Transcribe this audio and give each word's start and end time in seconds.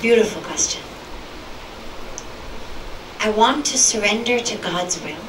Beautiful 0.00 0.40
question. 0.42 0.82
I 3.18 3.30
want 3.30 3.66
to 3.66 3.78
surrender 3.78 4.38
to 4.38 4.56
God's 4.58 5.02
will, 5.02 5.24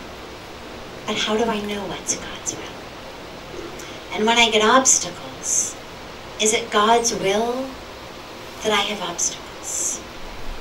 but 1.08 1.16
how 1.16 1.36
do 1.36 1.46
I 1.46 1.60
know 1.62 1.88
what's 1.88 2.16
God's 2.16 2.54
will? 2.56 2.62
And 4.14 4.28
when 4.28 4.38
I 4.38 4.52
get 4.52 4.62
obstacles, 4.64 5.76
is 6.40 6.54
it 6.54 6.70
God's 6.70 7.16
will 7.16 7.68
that 8.62 8.72
I 8.72 8.82
have 8.82 9.02
obstacles? 9.02 10.00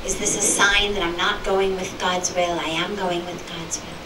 Is 0.06 0.18
this 0.18 0.38
a 0.38 0.40
sign 0.40 0.94
that 0.94 1.02
I'm 1.02 1.18
not 1.18 1.44
going 1.44 1.76
with 1.76 1.94
God's 2.00 2.34
will? 2.34 2.58
I 2.58 2.68
am 2.68 2.96
going 2.96 3.26
with 3.26 3.46
God's 3.46 3.78
will. 3.78 3.98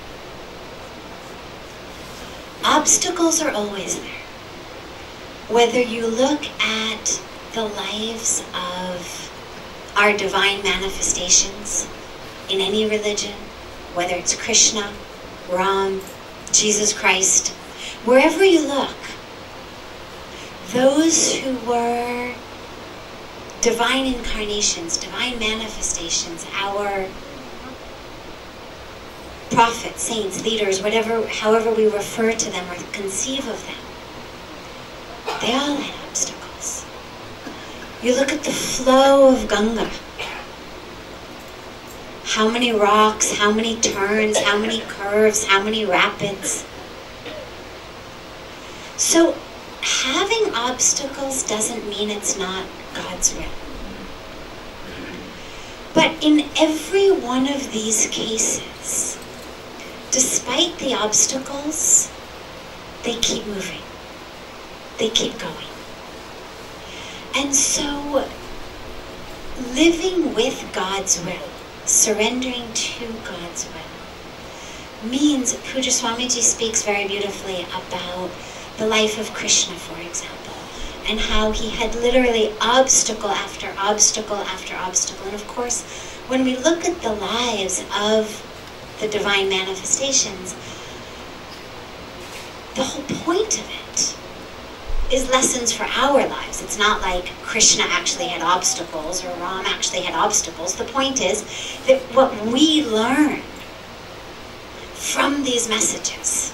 Obstacles 2.65 3.41
are 3.41 3.53
always 3.53 4.01
there. 4.01 4.21
Whether 5.49 5.81
you 5.81 6.09
look 6.09 6.45
at 6.61 7.23
the 7.55 7.65
lives 7.67 8.43
of 8.53 9.32
our 9.97 10.17
divine 10.17 10.63
manifestations 10.63 11.89
in 12.49 12.61
any 12.61 12.89
religion, 12.89 13.35
whether 13.95 14.15
it's 14.15 14.35
Krishna, 14.35 14.93
Ram, 15.51 16.01
Jesus 16.53 16.93
Christ, 16.93 17.49
wherever 18.05 18.45
you 18.45 18.67
look, 18.67 18.97
those 20.73 21.35
who 21.37 21.55
were 21.69 22.35
divine 23.61 24.07
incarnations, 24.07 24.97
divine 24.97 25.39
manifestations, 25.39 26.47
our 26.55 27.07
prophets, 29.51 30.03
saints, 30.03 30.43
leaders, 30.45 30.83
whatever, 30.83 31.27
however 31.29 31.73
we 31.73 31.85
refer 31.85 32.33
to 32.33 32.51
them 32.51 32.69
or 32.71 32.75
conceive 32.93 33.47
of 33.47 33.65
them, 33.67 33.77
they 35.41 35.55
all 35.55 35.77
had 35.77 36.09
obstacles. 36.09 36.42
You 38.03 38.17
look 38.17 38.33
at 38.33 38.43
the 38.43 38.51
flow 38.51 39.33
of 39.33 39.49
Ganga. 39.49 39.89
How 42.25 42.49
many 42.49 42.73
rocks, 42.73 43.37
how 43.37 43.53
many 43.53 43.77
turns, 43.81 44.39
how 44.39 44.59
many 44.59 44.81
curves, 44.81 45.45
how 45.45 45.63
many 45.63 45.85
rapids. 45.85 46.65
So 48.97 49.37
having 49.83 50.53
obstacles 50.53 51.45
doesn't 51.45 51.89
mean 51.89 52.11
it's 52.11 52.37
not 52.37 52.67
God's 52.93 53.35
will. 53.35 53.45
But 55.95 56.25
in 56.25 56.49
every 56.59 57.13
one 57.13 57.47
of 57.47 57.71
these 57.71 58.09
cases, 58.09 59.17
despite 60.11 60.77
the 60.79 60.95
obstacles, 60.95 62.11
they 63.05 63.15
keep 63.17 63.47
moving. 63.47 63.83
They 64.99 65.11
keep 65.11 65.39
going. 65.39 65.72
And 67.35 67.55
so, 67.55 68.27
living 69.75 70.35
with 70.35 70.69
God's 70.73 71.25
will, 71.25 71.49
surrendering 71.87 72.73
to 72.75 73.07
God's 73.25 73.67
will, 73.73 75.11
means 75.11 75.55
Pujya 75.55 75.91
Swamiji 75.91 76.43
speaks 76.43 76.83
very 76.83 77.07
beautifully 77.09 77.63
about 77.65 78.31
the 78.79 78.87
life 78.87 79.19
of 79.19 79.33
Krishna, 79.35 79.75
for 79.77 80.01
example, 80.01 80.55
and 81.09 81.19
how 81.19 81.53
he 81.53 81.71
had 81.71 81.95
literally 81.97 82.53
obstacle 82.61 83.31
after 83.31 83.73
obstacle 83.79 84.37
after 84.37 84.77
obstacle. 84.77 85.27
And 85.27 85.35
of 85.35 85.47
course, 85.49 85.83
when 86.29 86.45
we 86.45 86.57
look 86.57 86.85
at 86.85 87.01
the 87.03 87.13
lives 87.13 87.85
of 87.99 88.47
the 89.01 89.09
divine 89.09 89.49
manifestations, 89.49 90.55
the 92.75 92.85
whole 92.85 93.05
point 93.25 93.59
of 93.59 93.69
it 93.69 94.12
is 95.13 95.29
lessons 95.31 95.73
for 95.73 95.85
our 95.85 96.27
lives. 96.27 96.63
It's 96.63 96.79
not 96.79 97.03
like 97.03 97.27
Krishna 97.43 97.85
actually 97.87 98.29
had 98.29 98.43
obstacles 98.43 99.25
or 99.25 99.29
Ram 99.29 99.67
actually 99.67 100.01
had 100.01 100.15
obstacles. 100.15 100.75
The 100.75 100.85
point 100.85 101.21
is 101.21 101.43
that 101.87 102.01
what 102.15 102.35
we 102.47 102.85
learn 102.85 103.43
from 104.95 105.45
these 105.45 105.69
messages 105.69 106.53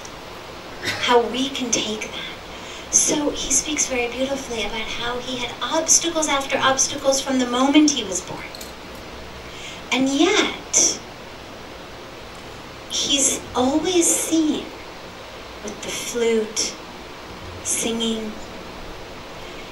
how 0.83 1.21
we 1.29 1.49
can 1.49 1.71
take 1.71 2.01
that. 2.01 2.93
So 2.93 3.29
he 3.29 3.51
speaks 3.51 3.87
very 3.87 4.07
beautifully 4.11 4.63
about 4.63 4.87
how 4.87 5.19
he 5.19 5.37
had 5.37 5.53
obstacles 5.61 6.27
after 6.27 6.57
obstacles 6.57 7.21
from 7.21 7.39
the 7.39 7.45
moment 7.45 7.91
he 7.91 8.03
was 8.03 8.21
born. 8.21 8.45
And 9.91 10.09
yet, 10.09 10.99
he's 12.89 13.41
always 13.55 14.07
seen 14.07 14.65
with 15.63 15.81
the 15.81 15.89
flute, 15.89 16.73
singing, 17.63 18.31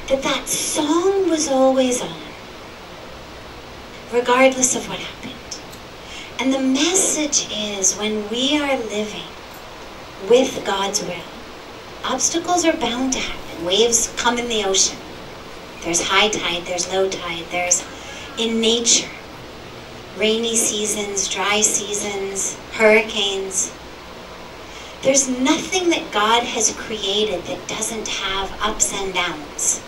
that 0.07 0.23
that 0.23 0.47
song 0.47 1.29
was 1.29 1.49
always 1.49 2.01
on, 2.01 2.21
regardless 4.13 4.75
of 4.75 4.87
what 4.87 4.99
happened. 4.99 5.33
And 6.39 6.53
the 6.53 6.59
message 6.59 7.47
is 7.51 7.95
when 7.95 8.29
we 8.29 8.57
are 8.57 8.77
living 8.77 9.27
with 10.29 10.63
God's 10.65 11.01
will. 11.01 11.23
Obstacles 12.05 12.63
are 12.63 12.77
bound 12.77 13.13
to 13.13 13.19
happen. 13.19 13.65
Waves 13.65 14.13
come 14.17 14.37
in 14.37 14.47
the 14.47 14.63
ocean. 14.63 14.97
There's 15.81 16.01
high 16.01 16.29
tide, 16.29 16.65
there's 16.65 16.91
low 16.91 17.09
tide, 17.09 17.45
there's 17.51 17.85
in 18.37 18.61
nature. 18.61 19.09
Rainy 20.17 20.55
seasons, 20.55 21.27
dry 21.27 21.61
seasons, 21.61 22.55
hurricanes. 22.73 23.73
There's 25.01 25.27
nothing 25.27 25.89
that 25.89 26.11
God 26.11 26.43
has 26.43 26.73
created 26.75 27.43
that 27.43 27.67
doesn't 27.67 28.07
have 28.07 28.57
ups 28.61 28.93
and 28.93 29.13
downs. 29.13 29.81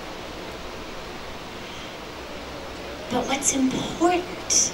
But 3.12 3.26
what's 3.28 3.56
important 3.56 4.74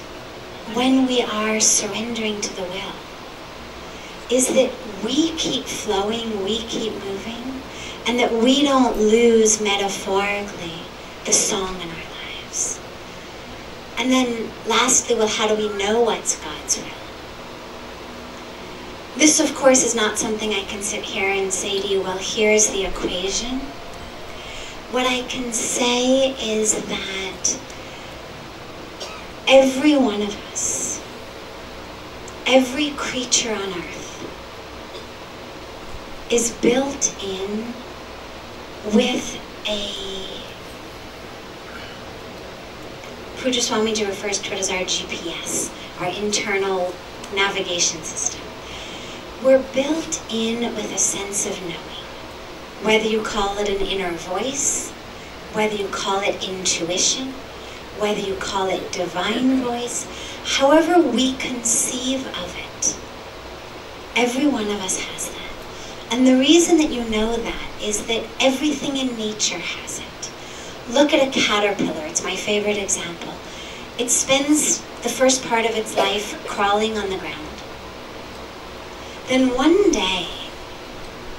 when 0.74 1.06
we 1.06 1.22
are 1.22 1.58
surrendering 1.58 2.40
to 2.42 2.54
the 2.56 2.62
will 2.62 2.92
is 4.30 4.48
that 4.48 4.70
we 5.04 5.30
keep 5.36 5.64
flowing, 5.64 6.44
we 6.44 6.58
keep 6.64 6.92
moving, 6.92 7.62
and 8.06 8.18
that 8.18 8.32
we 8.32 8.62
don't 8.62 8.98
lose 8.98 9.60
metaphorically 9.62 10.82
the 11.24 11.32
song 11.32 11.80
in 11.80 11.88
our 11.88 11.96
lives. 11.96 12.78
And 13.98 14.10
then 14.10 14.50
lastly, 14.66 15.16
well, 15.16 15.28
how 15.28 15.48
do 15.48 15.54
we 15.54 15.74
know 15.78 16.02
what's 16.02 16.38
God's 16.44 16.76
will? 16.76 16.84
This, 19.16 19.40
of 19.40 19.54
course, 19.54 19.82
is 19.82 19.94
not 19.94 20.18
something 20.18 20.52
I 20.52 20.64
can 20.64 20.82
sit 20.82 21.02
here 21.02 21.30
and 21.30 21.50
say 21.50 21.80
to 21.80 21.88
you, 21.88 22.02
well, 22.02 22.18
here's 22.18 22.66
the 22.66 22.84
equation. 22.84 23.60
What 24.90 25.06
I 25.06 25.22
can 25.22 25.54
say 25.54 26.32
is 26.32 26.74
that 26.84 27.58
every 29.48 29.96
one 29.96 30.22
of 30.22 30.36
us, 30.52 31.00
every 32.46 32.90
creature 32.90 33.52
on 33.52 33.68
earth, 33.74 34.02
is 36.30 36.50
built 36.60 37.14
in 37.22 37.72
with 38.92 39.40
a 39.68 40.26
Pujya 43.36 43.62
Swamiji 43.62 44.06
refers 44.06 44.40
to 44.40 44.52
it 44.52 44.58
as 44.58 44.70
our 44.70 44.80
GPS, 44.80 45.70
our 46.00 46.08
internal 46.08 46.92
navigation 47.32 48.02
system. 48.02 48.40
We're 49.44 49.62
built 49.72 50.20
in 50.32 50.74
with 50.74 50.92
a 50.92 50.98
sense 50.98 51.46
of 51.46 51.60
knowing. 51.60 52.04
Whether 52.82 53.06
you 53.06 53.22
call 53.22 53.58
it 53.58 53.68
an 53.68 53.86
inner 53.86 54.10
voice, 54.10 54.90
whether 55.52 55.76
you 55.76 55.86
call 55.88 56.20
it 56.20 56.48
intuition, 56.48 57.34
whether 57.98 58.20
you 58.20 58.36
call 58.36 58.68
it 58.68 58.92
divine 58.92 59.62
voice, 59.62 60.06
however 60.44 61.00
we 61.00 61.34
conceive 61.36 62.26
of 62.26 62.56
it, 62.56 62.96
every 64.14 64.46
one 64.46 64.68
of 64.68 64.80
us 64.80 64.98
has 65.00 65.30
that. 65.30 66.12
And 66.12 66.26
the 66.26 66.36
reason 66.36 66.78
that 66.78 66.90
you 66.90 67.04
know 67.10 67.36
that 67.36 67.68
is 67.82 68.06
that 68.06 68.24
everything 68.40 68.96
in 68.96 69.16
nature 69.16 69.58
has 69.58 69.98
it. 69.98 70.30
Look 70.92 71.12
at 71.12 71.26
a 71.26 71.30
caterpillar, 71.30 72.06
it's 72.06 72.22
my 72.22 72.36
favorite 72.36 72.78
example. 72.78 73.32
It 73.98 74.10
spends 74.10 74.80
the 75.02 75.08
first 75.08 75.44
part 75.44 75.64
of 75.64 75.76
its 75.76 75.96
life 75.96 76.46
crawling 76.46 76.96
on 76.96 77.10
the 77.10 77.18
ground. 77.18 77.62
Then 79.28 79.56
one 79.56 79.90
day, 79.90 80.28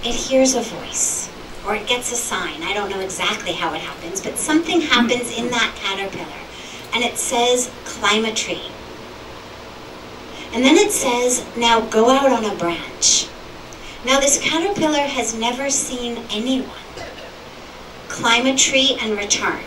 it 0.03 0.13
hears 0.13 0.56
a 0.56 0.62
voice, 0.62 1.30
or 1.65 1.75
it 1.75 1.88
gets 1.88 2.12
a 2.12 2.15
sign. 2.15 2.63
I 2.63 2.74
don't 2.74 2.89
know 2.89 3.00
exactly 3.00 3.53
how 3.53 3.74
it 3.74 3.81
happens, 3.81 4.21
but 4.21 4.38
something 4.38 4.81
happens 4.81 5.38
in 5.38 5.50
that 5.51 5.75
caterpillar, 5.75 6.42
and 6.94 7.04
it 7.04 7.18
says, 7.18 7.72
climb 7.86 8.25
a 8.25 8.34
tree. 8.34 8.72
And 10.54 10.63
then 10.63 10.75
it 10.78 10.92
says, 10.92 11.45
now 11.57 11.81
go 11.81 12.10
out 12.10 12.31
on 12.31 12.45
a 12.45 12.56
branch. 12.56 13.28
Now 14.06 14.19
this 14.19 14.39
caterpillar 14.39 15.06
has 15.07 15.34
never 15.34 15.69
seen 15.69 16.24
anyone 16.31 16.72
climb 18.07 18.48
a 18.48 18.56
tree 18.56 18.98
and 19.01 19.18
return. 19.18 19.62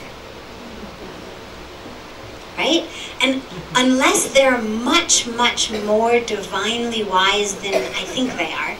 Right? 2.56 2.86
And 3.22 3.42
unless 3.76 4.32
they're 4.32 4.60
much, 4.60 5.26
much 5.26 5.70
more 5.84 6.20
divinely 6.20 7.04
wise 7.04 7.54
than 7.60 7.74
I 7.74 8.04
think 8.04 8.32
they 8.32 8.52
are, 8.52 8.76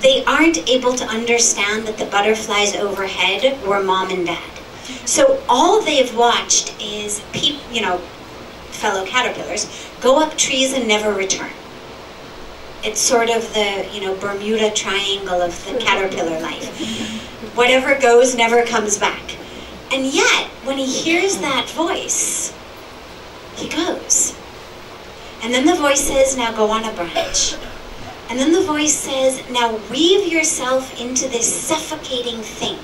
they 0.00 0.24
aren't 0.24 0.68
able 0.68 0.94
to 0.94 1.04
understand 1.04 1.86
that 1.86 1.98
the 1.98 2.06
butterflies 2.06 2.74
overhead 2.76 3.64
were 3.66 3.82
mom 3.82 4.10
and 4.10 4.26
dad. 4.26 4.55
So 5.04 5.42
all 5.48 5.82
they've 5.82 6.14
watched 6.14 6.74
is 6.80 7.22
people, 7.32 7.62
you 7.72 7.82
know, 7.82 7.98
fellow 8.70 9.06
caterpillars, 9.06 9.88
go 10.00 10.20
up 10.20 10.36
trees 10.36 10.72
and 10.72 10.86
never 10.86 11.12
return. 11.12 11.50
It's 12.84 13.00
sort 13.00 13.30
of 13.30 13.52
the, 13.54 13.88
you 13.92 14.00
know, 14.00 14.14
Bermuda 14.16 14.70
Triangle 14.70 15.42
of 15.42 15.64
the 15.64 15.78
caterpillar 15.78 16.40
life. 16.40 17.56
Whatever 17.56 17.98
goes 17.98 18.36
never 18.36 18.64
comes 18.64 18.98
back. 18.98 19.36
And 19.92 20.06
yet, 20.06 20.46
when 20.64 20.78
he 20.78 20.86
hears 20.86 21.38
that 21.38 21.68
voice, 21.70 22.54
he 23.56 23.68
goes. 23.68 24.36
And 25.42 25.52
then 25.52 25.64
the 25.66 25.74
voice 25.74 26.00
says, 26.00 26.36
now 26.36 26.52
go 26.52 26.70
on 26.70 26.84
a 26.84 26.92
branch. 26.92 27.56
And 28.28 28.38
then 28.38 28.52
the 28.52 28.62
voice 28.62 28.94
says, 28.94 29.42
now 29.50 29.80
weave 29.90 30.30
yourself 30.30 31.00
into 31.00 31.28
this 31.28 31.52
suffocating 31.52 32.40
thing. 32.40 32.78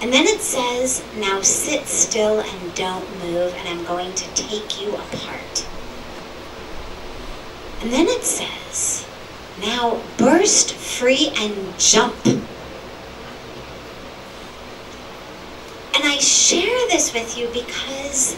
And 0.00 0.12
then 0.12 0.26
it 0.26 0.40
says, 0.40 1.02
now 1.16 1.40
sit 1.40 1.86
still 1.86 2.40
and 2.40 2.74
don't 2.74 3.08
move, 3.20 3.54
and 3.54 3.68
I'm 3.68 3.84
going 3.86 4.12
to 4.14 4.34
take 4.34 4.80
you 4.80 4.94
apart. 4.94 5.66
And 7.80 7.90
then 7.90 8.06
it 8.06 8.22
says, 8.22 9.06
now 9.60 10.02
burst 10.18 10.74
free 10.74 11.32
and 11.36 11.78
jump. 11.78 12.14
And 12.26 12.44
I 16.04 16.18
share 16.18 16.88
this 16.88 17.14
with 17.14 17.38
you 17.38 17.48
because 17.48 18.36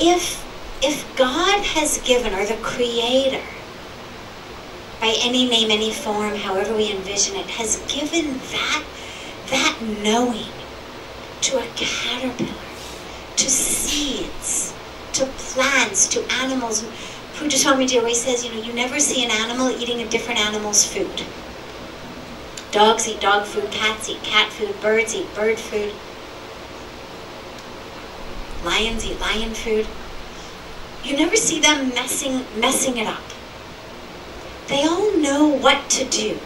if 0.00 0.44
if 0.82 1.16
God 1.16 1.64
has 1.64 1.98
given, 2.02 2.34
or 2.34 2.44
the 2.44 2.56
Creator, 2.56 3.42
by 5.00 5.14
any 5.20 5.48
name, 5.48 5.70
any 5.70 5.92
form, 5.92 6.34
however 6.34 6.74
we 6.76 6.90
envision 6.92 7.36
it, 7.36 7.46
has 7.46 7.76
given 7.88 8.38
that 8.38 8.84
that 9.50 9.78
knowing 10.02 10.52
to 11.42 11.58
a 11.58 11.66
caterpillar, 11.76 12.52
to 13.36 13.50
seeds, 13.50 14.74
to 15.12 15.26
plants, 15.26 16.08
to 16.08 16.24
animals. 16.32 16.84
Pujya 17.34 17.62
Swamiji 17.62 17.98
always 17.98 18.20
says, 18.20 18.44
you 18.44 18.52
know, 18.52 18.60
you 18.60 18.72
never 18.72 18.98
see 18.98 19.24
an 19.24 19.30
animal 19.30 19.70
eating 19.70 20.00
a 20.00 20.08
different 20.08 20.40
animal's 20.40 20.84
food. 20.84 21.22
Dogs 22.72 23.08
eat 23.08 23.20
dog 23.20 23.46
food, 23.46 23.70
cats 23.70 24.08
eat 24.08 24.22
cat 24.22 24.52
food, 24.52 24.80
birds 24.80 25.14
eat 25.14 25.32
bird 25.34 25.58
food, 25.58 25.92
lions 28.64 29.06
eat 29.06 29.20
lion 29.20 29.54
food. 29.54 29.86
You 31.04 31.16
never 31.16 31.36
see 31.36 31.60
them 31.60 31.90
messing 31.90 32.44
messing 32.58 32.96
it 32.96 33.06
up. 33.06 33.22
They 34.66 34.82
all 34.84 35.16
know 35.16 35.46
what 35.46 35.88
to 35.90 36.04
do. 36.04 36.38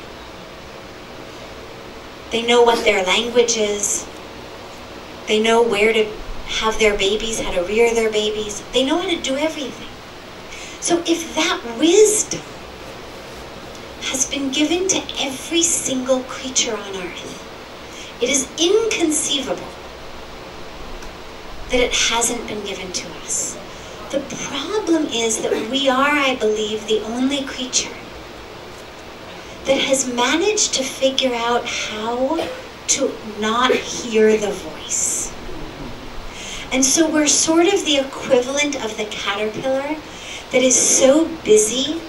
They 2.31 2.47
know 2.47 2.62
what 2.62 2.85
their 2.85 3.05
language 3.05 3.56
is. 3.56 4.06
They 5.27 5.41
know 5.41 5.62
where 5.62 5.93
to 5.93 6.05
have 6.47 6.79
their 6.79 6.97
babies, 6.97 7.41
how 7.41 7.53
to 7.53 7.62
rear 7.62 7.93
their 7.94 8.11
babies. 8.11 8.62
They 8.73 8.85
know 8.85 8.99
how 8.99 9.09
to 9.09 9.21
do 9.21 9.37
everything. 9.37 9.88
So 10.81 11.03
if 11.06 11.35
that 11.35 11.61
wisdom 11.79 12.43
has 14.03 14.29
been 14.31 14.50
given 14.50 14.88
to 14.88 15.03
every 15.19 15.62
single 15.62 16.21
creature 16.25 16.77
on 16.77 16.97
earth, 16.97 17.37
it 18.21 18.29
is 18.29 18.49
inconceivable 18.59 19.69
that 21.71 21.81
it 21.81 21.93
hasn't 21.93 22.47
been 22.47 22.65
given 22.65 22.93
to 22.93 23.09
us. 23.23 23.56
The 24.11 24.21
problem 24.49 25.06
is 25.06 25.43
that 25.43 25.71
we 25.71 25.88
are, 25.88 26.11
I 26.11 26.35
believe, 26.35 26.87
the 26.87 27.00
only 27.03 27.44
creature 27.44 27.94
that 29.67 29.79
has 29.79 30.12
managed 30.12 30.75
to 30.75 30.83
figure 30.83 31.35
out 31.35 31.65
how 31.67 32.49
to 32.89 33.12
not 33.39 33.73
hear 33.73 34.37
the 34.37 34.51
voice. 34.51 35.33
And 36.73 36.85
so 36.85 37.11
we're 37.11 37.27
sort 37.27 37.67
of 37.67 37.85
the 37.85 37.99
equivalent 37.99 38.77
of 38.85 38.97
the 38.97 39.05
caterpillar 39.07 39.97
that 40.53 40.62
is 40.62 40.77
so 40.77 41.29
busy 41.45 42.01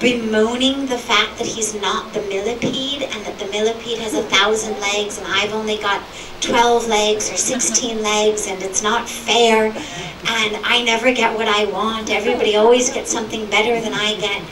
bemoaning 0.00 0.86
the 0.86 0.98
fact 0.98 1.38
that 1.38 1.46
he's 1.46 1.80
not 1.80 2.12
the 2.12 2.20
millipede 2.22 3.02
and 3.02 3.24
that 3.24 3.38
the 3.38 3.46
millipede 3.46 3.98
has 3.98 4.14
a 4.14 4.22
thousand 4.24 4.78
legs 4.80 5.18
and 5.18 5.26
I've 5.28 5.52
only 5.52 5.76
got 5.78 6.02
12 6.40 6.88
legs 6.88 7.30
or 7.30 7.36
16 7.36 8.02
legs 8.02 8.48
and 8.48 8.60
it's 8.62 8.82
not 8.82 9.08
fair 9.08 9.66
and 9.66 10.56
I 10.64 10.82
never 10.84 11.12
get 11.12 11.36
what 11.36 11.46
I 11.46 11.66
want. 11.66 12.10
Everybody 12.10 12.56
always 12.56 12.92
gets 12.92 13.12
something 13.12 13.48
better 13.48 13.80
than 13.80 13.94
I 13.94 14.16
get. 14.16 14.42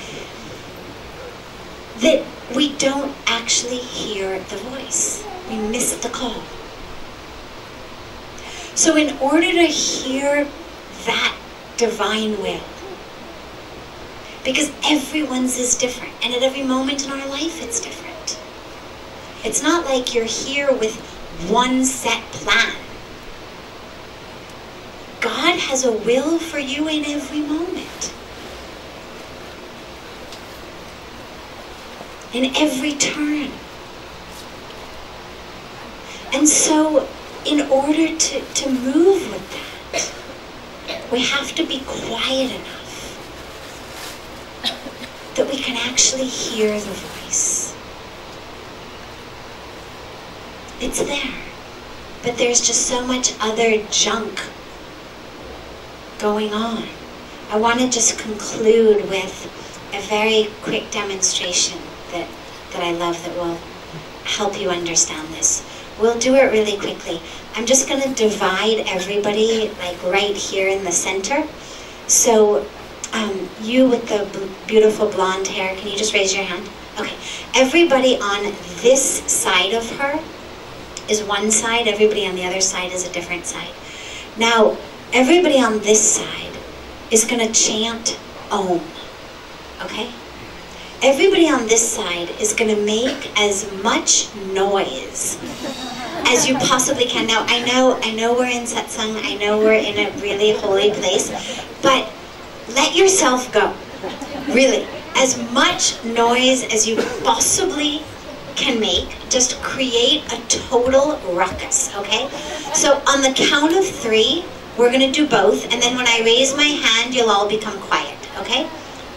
That 2.01 2.25
we 2.55 2.77
don't 2.77 3.15
actually 3.27 3.79
hear 3.79 4.39
the 4.39 4.57
voice. 4.57 5.25
We 5.49 5.57
miss 5.57 5.97
the 5.97 6.09
call. 6.09 6.43
So 8.75 8.97
in 8.97 9.19
order 9.19 9.51
to 9.53 9.67
hear 9.67 10.49
that 11.05 11.37
divine 11.77 12.41
will, 12.41 12.63
because 14.45 14.73
everyone's 14.85 15.59
is 15.59 15.77
different, 15.77 16.15
and 16.23 16.33
at 16.33 16.43
every 16.43 16.63
moment 16.63 17.05
in 17.05 17.13
our 17.13 17.27
life 17.29 17.63
it's 17.63 17.81
different. 17.81 18.39
It's 19.45 19.63
not 19.63 19.85
like 19.85 20.15
you're 20.15 20.25
here 20.25 20.73
with 20.73 20.97
one 21.51 21.85
set 21.85 22.23
plan. 22.33 22.75
God 25.21 25.59
has 25.59 25.85
a 25.85 25.93
will 25.93 26.39
for 26.39 26.59
you 26.59 26.89
in 26.89 27.05
every 27.05 27.41
moment. 27.41 27.90
In 32.33 32.55
every 32.57 32.95
turn. 32.95 33.51
And 36.33 36.49
so, 36.49 37.09
in 37.45 37.63
order 37.63 38.17
to, 38.17 38.41
to 38.41 38.71
move 38.71 39.33
with 39.33 39.51
that, 40.87 41.11
we 41.11 41.21
have 41.23 41.53
to 41.57 41.67
be 41.67 41.81
quiet 41.87 42.53
enough 42.53 42.81
that 45.35 45.49
we 45.49 45.57
can 45.57 45.77
actually 45.77 46.27
hear 46.27 46.73
the 46.79 46.91
voice. 46.91 47.75
It's 50.81 51.03
there. 51.03 51.35
But 52.23 52.37
there's 52.37 52.61
just 52.61 52.87
so 52.87 53.05
much 53.05 53.35
other 53.41 53.83
junk 53.91 54.41
going 56.19 56.53
on. 56.53 56.85
I 57.51 57.57
want 57.59 57.81
to 57.81 57.89
just 57.89 58.19
conclude 58.19 59.09
with 59.09 59.51
a 59.93 60.01
very 60.03 60.53
quick 60.63 60.91
demonstration 60.91 61.79
that, 62.13 62.29
that 62.73 62.83
I 62.83 62.93
love 62.93 63.23
that 63.25 63.37
will 63.37 63.59
help 64.25 64.61
you 64.61 64.71
understand 64.71 65.29
this. 65.35 65.67
We'll 66.01 66.19
do 66.19 66.35
it 66.35 66.51
really 66.53 66.79
quickly. 66.79 67.21
I'm 67.55 67.67
just 67.67 67.89
going 67.89 68.03
to 68.03 68.15
divide 68.15 68.85
everybody 68.87 69.71
like 69.79 70.03
right 70.05 70.37
here 70.37 70.69
in 70.69 70.85
the 70.85 70.93
center. 70.93 71.47
So 72.07 72.67
um, 73.13 73.49
you 73.61 73.89
with 73.89 74.09
the 74.09 74.49
beautiful 74.67 75.09
blonde 75.09 75.49
hair, 75.49 75.77
can 75.77 75.89
you 75.89 75.97
just 75.97 76.15
raise 76.15 76.35
your 76.35 76.45
hand? 76.45 76.69
Okay. 76.99 77.15
Everybody 77.55 78.17
on 78.17 78.55
this 78.83 79.23
side 79.31 79.75
of 79.75 79.89
her 79.99 80.21
is 81.09 81.23
one 81.23 81.51
side, 81.51 81.89
everybody 81.89 82.27
on 82.27 82.35
the 82.35 82.45
other 82.45 82.61
side 82.61 82.93
is 82.93 83.07
a 83.07 83.13
different 83.13 83.45
side. 83.45 83.73
Now, 84.37 84.77
everybody 85.13 85.61
on 85.61 85.81
this 85.81 86.17
side 86.17 86.57
is 87.11 87.25
going 87.25 87.47
to 87.47 87.53
chant 87.53 88.19
Om. 88.51 88.81
Okay? 89.83 90.11
Everybody 91.03 91.49
on 91.49 91.67
this 91.67 91.81
side 91.91 92.29
is 92.39 92.53
going 92.53 92.77
to 92.77 92.85
make 92.85 93.33
as 93.41 93.73
much 93.83 94.29
noise 94.53 95.39
as 96.27 96.47
you 96.47 96.55
possibly 96.57 97.07
can. 97.07 97.27
Now, 97.27 97.47
I 97.49 97.65
know, 97.65 97.99
I 98.03 98.13
know 98.13 98.35
we're 98.35 98.51
in 98.51 98.65
satsang, 98.65 99.19
I 99.25 99.37
know 99.37 99.59
we're 99.59 99.73
in 99.73 99.97
a 99.97 100.11
really 100.21 100.53
holy 100.53 100.91
place, 100.91 101.31
but 101.81 102.13
let 102.75 102.95
yourself 102.95 103.51
go. 103.51 103.75
Really. 104.49 104.87
As 105.17 105.39
much 105.53 106.05
noise 106.05 106.65
as 106.65 106.87
you 106.87 106.97
possibly 107.25 108.03
can 108.57 108.79
make, 108.79 109.09
just 109.31 109.57
create 109.63 110.31
a 110.31 110.37
total 110.49 111.17
ruckus, 111.35 111.97
okay? 111.97 112.29
So 112.75 113.01
on 113.07 113.23
the 113.23 113.33
count 113.35 113.73
of 113.75 113.87
three, 113.87 114.45
we're 114.77 114.93
gonna 114.93 115.11
do 115.11 115.27
both, 115.27 115.65
and 115.73 115.81
then 115.81 115.97
when 115.97 116.07
I 116.07 116.21
raise 116.27 116.55
my 116.55 116.65
hand, 116.65 117.15
you'll 117.15 117.31
all 117.31 117.49
become 117.49 117.79
quiet, 117.81 118.19
okay? 118.41 118.69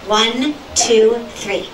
One, 0.08 0.54
two, 0.76 1.16
three. 1.30 1.70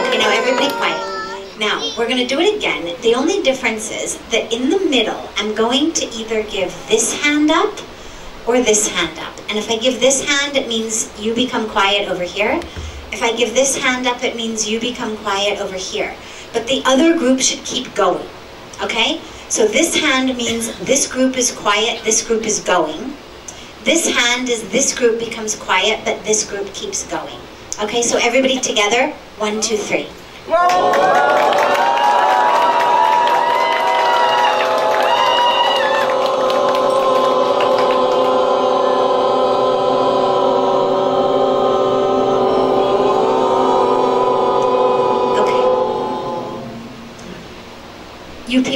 Okay, 0.00 0.18
now 0.18 0.30
everybody 0.32 0.70
quiet. 0.70 1.58
Now, 1.58 1.92
we're 1.98 2.08
going 2.08 2.16
to 2.16 2.26
do 2.26 2.40
it 2.40 2.56
again. 2.56 2.96
The 3.02 3.14
only 3.14 3.42
difference 3.42 3.90
is 3.90 4.16
that 4.30 4.50
in 4.50 4.70
the 4.70 4.80
middle, 4.80 5.28
I'm 5.36 5.54
going 5.54 5.92
to 5.92 6.06
either 6.06 6.42
give 6.44 6.74
this 6.88 7.12
hand 7.22 7.50
up 7.50 7.78
or 8.46 8.62
this 8.62 8.88
hand 8.88 9.18
up. 9.18 9.38
And 9.50 9.58
if 9.58 9.70
I 9.70 9.76
give 9.76 10.00
this 10.00 10.24
hand, 10.26 10.56
it 10.56 10.66
means 10.66 11.12
you 11.20 11.34
become 11.34 11.68
quiet 11.68 12.08
over 12.08 12.24
here. 12.24 12.58
If 13.12 13.22
I 13.22 13.36
give 13.36 13.52
this 13.52 13.76
hand 13.76 14.06
up, 14.06 14.24
it 14.24 14.34
means 14.34 14.66
you 14.66 14.80
become 14.80 15.14
quiet 15.18 15.60
over 15.60 15.76
here. 15.76 16.16
But 16.54 16.66
the 16.66 16.82
other 16.86 17.18
group 17.18 17.40
should 17.40 17.62
keep 17.64 17.94
going, 17.94 18.26
okay? 18.80 19.20
So 19.50 19.66
this 19.66 19.94
hand 19.94 20.34
means 20.36 20.78
this 20.78 21.06
group 21.06 21.36
is 21.36 21.52
quiet, 21.52 22.02
this 22.04 22.26
group 22.26 22.44
is 22.46 22.60
going. 22.60 23.14
This 23.82 24.08
hand 24.08 24.48
is 24.48 24.66
this 24.70 24.96
group 24.96 25.18
becomes 25.18 25.54
quiet, 25.54 26.00
but 26.06 26.24
this 26.24 26.48
group 26.48 26.72
keeps 26.72 27.04
going. 27.06 27.38
Okay, 27.82 28.00
so 28.02 28.18
everybody 28.22 28.58
together. 28.58 29.10
One, 29.36 29.60
two, 29.60 29.76
three. 29.76 30.08
Okay. 30.48 31.73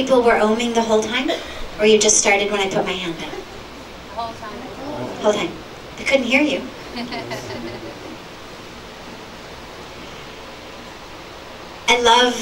People 0.09 0.23
were 0.23 0.39
oming 0.39 0.73
the 0.73 0.81
whole 0.81 1.03
time? 1.03 1.29
Or 1.77 1.85
you 1.85 1.99
just 1.99 2.17
started 2.17 2.51
when 2.51 2.59
I 2.59 2.67
put 2.67 2.83
my 2.83 2.93
hand 2.93 3.13
up? 3.13 3.29
The 3.29 3.35
whole 4.15 4.33
time. 4.33 4.59
Whole 5.21 5.33
time. 5.33 5.51
I 5.99 6.03
couldn't 6.03 6.25
hear 6.25 6.41
you. 6.41 6.63
I 11.87 12.01
love 12.01 12.33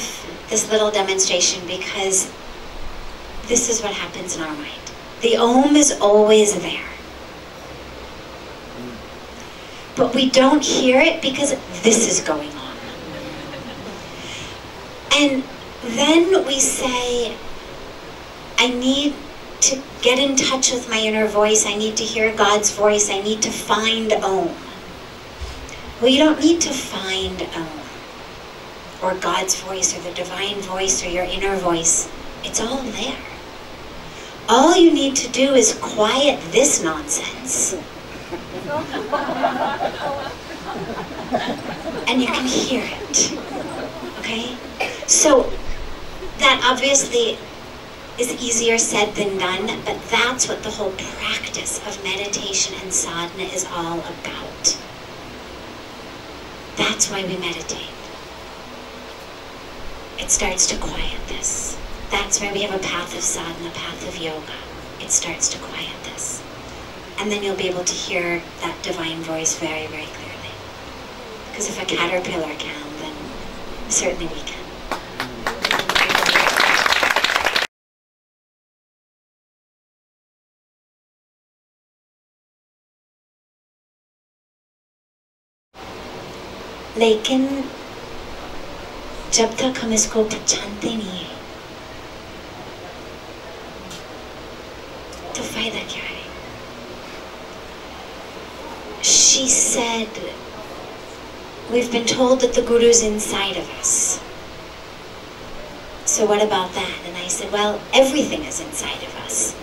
this 0.48 0.70
little 0.70 0.90
demonstration 0.90 1.66
because 1.66 2.32
this 3.48 3.68
is 3.68 3.82
what 3.82 3.92
happens 3.92 4.34
in 4.34 4.40
our 4.40 4.54
mind. 4.54 4.80
The 5.20 5.36
Om 5.36 5.76
is 5.76 5.92
always 6.00 6.58
there. 6.62 6.88
But 9.94 10.14
we 10.14 10.30
don't 10.30 10.64
hear 10.64 11.02
it 11.02 11.20
because 11.20 11.50
this 11.82 12.08
is 12.08 12.22
going 12.26 12.52
on. 12.52 12.76
And 15.12 15.44
then 15.82 16.46
we 16.46 16.60
say, 16.60 17.36
I 18.58 18.68
need 18.68 19.14
to 19.60 19.80
get 20.02 20.18
in 20.18 20.34
touch 20.34 20.72
with 20.72 20.90
my 20.90 20.98
inner 20.98 21.28
voice. 21.28 21.64
I 21.64 21.76
need 21.76 21.96
to 21.96 22.04
hear 22.04 22.34
God's 22.34 22.72
voice. 22.72 23.08
I 23.08 23.22
need 23.22 23.40
to 23.42 23.50
find 23.50 24.12
Om. 24.12 24.54
Well, 26.00 26.10
you 26.10 26.18
don't 26.18 26.40
need 26.40 26.60
to 26.62 26.70
find 26.70 27.40
Om 27.54 27.68
or 29.00 29.14
God's 29.14 29.54
voice 29.60 29.96
or 29.96 30.00
the 30.02 30.12
divine 30.12 30.56
voice 30.56 31.04
or 31.04 31.08
your 31.08 31.22
inner 31.24 31.56
voice. 31.56 32.10
It's 32.42 32.60
all 32.60 32.82
there. 32.82 33.16
All 34.48 34.76
you 34.76 34.92
need 34.92 35.14
to 35.16 35.28
do 35.28 35.54
is 35.54 35.78
quiet 35.80 36.40
this 36.50 36.82
nonsense. 36.82 37.74
and 42.08 42.20
you 42.20 42.26
can 42.26 42.46
hear 42.46 42.82
it. 42.84 43.38
Okay? 44.18 44.56
So, 45.06 45.52
that 46.38 46.60
obviously 46.64 47.38
is 48.18 48.32
easier 48.42 48.78
said 48.78 49.14
than 49.14 49.38
done, 49.38 49.66
but 49.84 50.02
that's 50.10 50.48
what 50.48 50.62
the 50.62 50.70
whole 50.70 50.92
practice 50.92 51.78
of 51.86 52.02
meditation 52.02 52.74
and 52.82 52.92
sadhana 52.92 53.44
is 53.44 53.64
all 53.70 54.00
about. 54.00 54.78
That's 56.76 57.10
why 57.10 57.24
we 57.24 57.36
meditate. 57.36 57.94
It 60.18 60.30
starts 60.30 60.66
to 60.68 60.76
quiet 60.78 61.20
this. 61.28 61.78
That's 62.10 62.40
why 62.40 62.52
we 62.52 62.62
have 62.62 62.74
a 62.74 62.82
path 62.82 63.16
of 63.16 63.22
sadhana, 63.22 63.68
a 63.68 63.72
path 63.72 64.08
of 64.08 64.16
yoga. 64.20 64.58
It 65.00 65.10
starts 65.10 65.48
to 65.50 65.58
quiet 65.58 65.94
this. 66.04 66.42
And 67.18 67.30
then 67.30 67.42
you'll 67.42 67.56
be 67.56 67.68
able 67.68 67.84
to 67.84 67.94
hear 67.94 68.42
that 68.60 68.82
divine 68.82 69.18
voice 69.22 69.58
very, 69.58 69.86
very 69.86 70.06
clearly. 70.06 70.54
Because 71.50 71.68
if 71.68 71.80
a 71.80 71.86
caterpillar 71.86 72.54
can, 72.56 72.96
then 72.98 73.14
certainly 73.88 74.26
we 74.26 74.40
can. 74.40 74.57
लेकिन 86.97 87.47
जब 89.33 89.55
तक 89.57 89.79
हम 89.83 89.93
इसको 89.93 90.23
पहचानते 90.23 90.95
नहीं 90.95 91.19
है 91.19 91.31
तो 95.35 95.43
फायदा 95.53 95.79
क्या 95.93 96.03
है 96.03 96.21
She 99.03 99.47
said, 99.49 100.07
We've 101.71 101.91
been 101.91 102.05
told 102.05 102.39
that 102.41 102.53
the 102.53 102.61
Guru's 102.61 103.01
inside 103.03 103.57
of 103.57 103.69
us. 103.79 104.19
So, 106.05 106.25
what 106.25 106.41
about 106.41 106.73
that? 106.75 106.99
And 107.05 107.17
I 107.17 107.27
said, 107.27 107.51
Well, 107.51 107.81
everything 107.93 108.45
is 108.45 108.61
inside 108.61 109.03
of 109.03 109.17
us. 109.25 109.55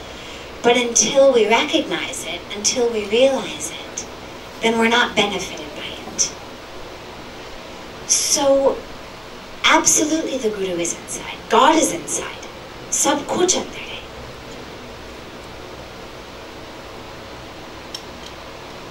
But 0.63 0.77
until 0.77 1.33
we 1.33 1.49
recognize 1.49 2.27
it, 2.27 2.41
until 2.55 2.91
we 2.93 3.09
realize 3.09 3.71
it, 3.71 4.07
then 4.61 4.79
we're 4.79 4.89
not 4.89 5.17
benefited 5.17 5.59
by 5.59 5.64
it. 5.64 5.64
So, 8.36 8.76
absolutely 9.64 10.38
the 10.38 10.50
Guru 10.50 10.76
is 10.76 10.94
inside. 10.94 11.38
God 11.48 11.74
is 11.74 11.94
inside. 11.94 12.46
Sab. 12.90 13.26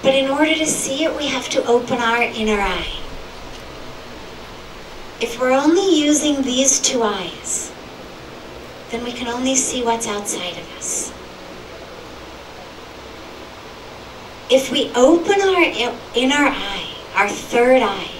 But 0.01 0.15
in 0.15 0.31
order 0.31 0.55
to 0.55 0.65
see 0.65 1.03
it, 1.03 1.15
we 1.15 1.27
have 1.27 1.47
to 1.49 1.63
open 1.67 1.99
our 1.99 2.23
inner 2.23 2.59
eye. 2.59 2.99
If 5.21 5.39
we're 5.39 5.51
only 5.51 5.95
using 5.95 6.41
these 6.41 6.79
two 6.79 7.03
eyes, 7.03 7.71
then 8.89 9.03
we 9.03 9.11
can 9.11 9.27
only 9.27 9.53
see 9.53 9.83
what's 9.83 10.07
outside 10.07 10.57
of 10.57 10.77
us. 10.79 11.13
If 14.49 14.71
we 14.71 14.91
open 14.95 15.39
our 15.39 15.91
inner 16.15 16.47
eye, 16.49 16.95
our 17.13 17.29
third 17.29 17.83
eye, 17.83 18.14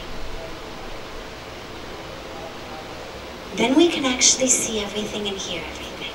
then 3.57 3.75
we 3.75 3.88
can 3.88 4.05
actually 4.05 4.47
see 4.47 4.79
everything 4.79 5.27
and 5.27 5.38
hear 5.38 5.62
everything. 5.62 6.12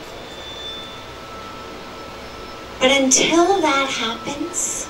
But 2.79 2.91
until 2.91 3.61
that 3.61 3.89
happens, 3.89 4.89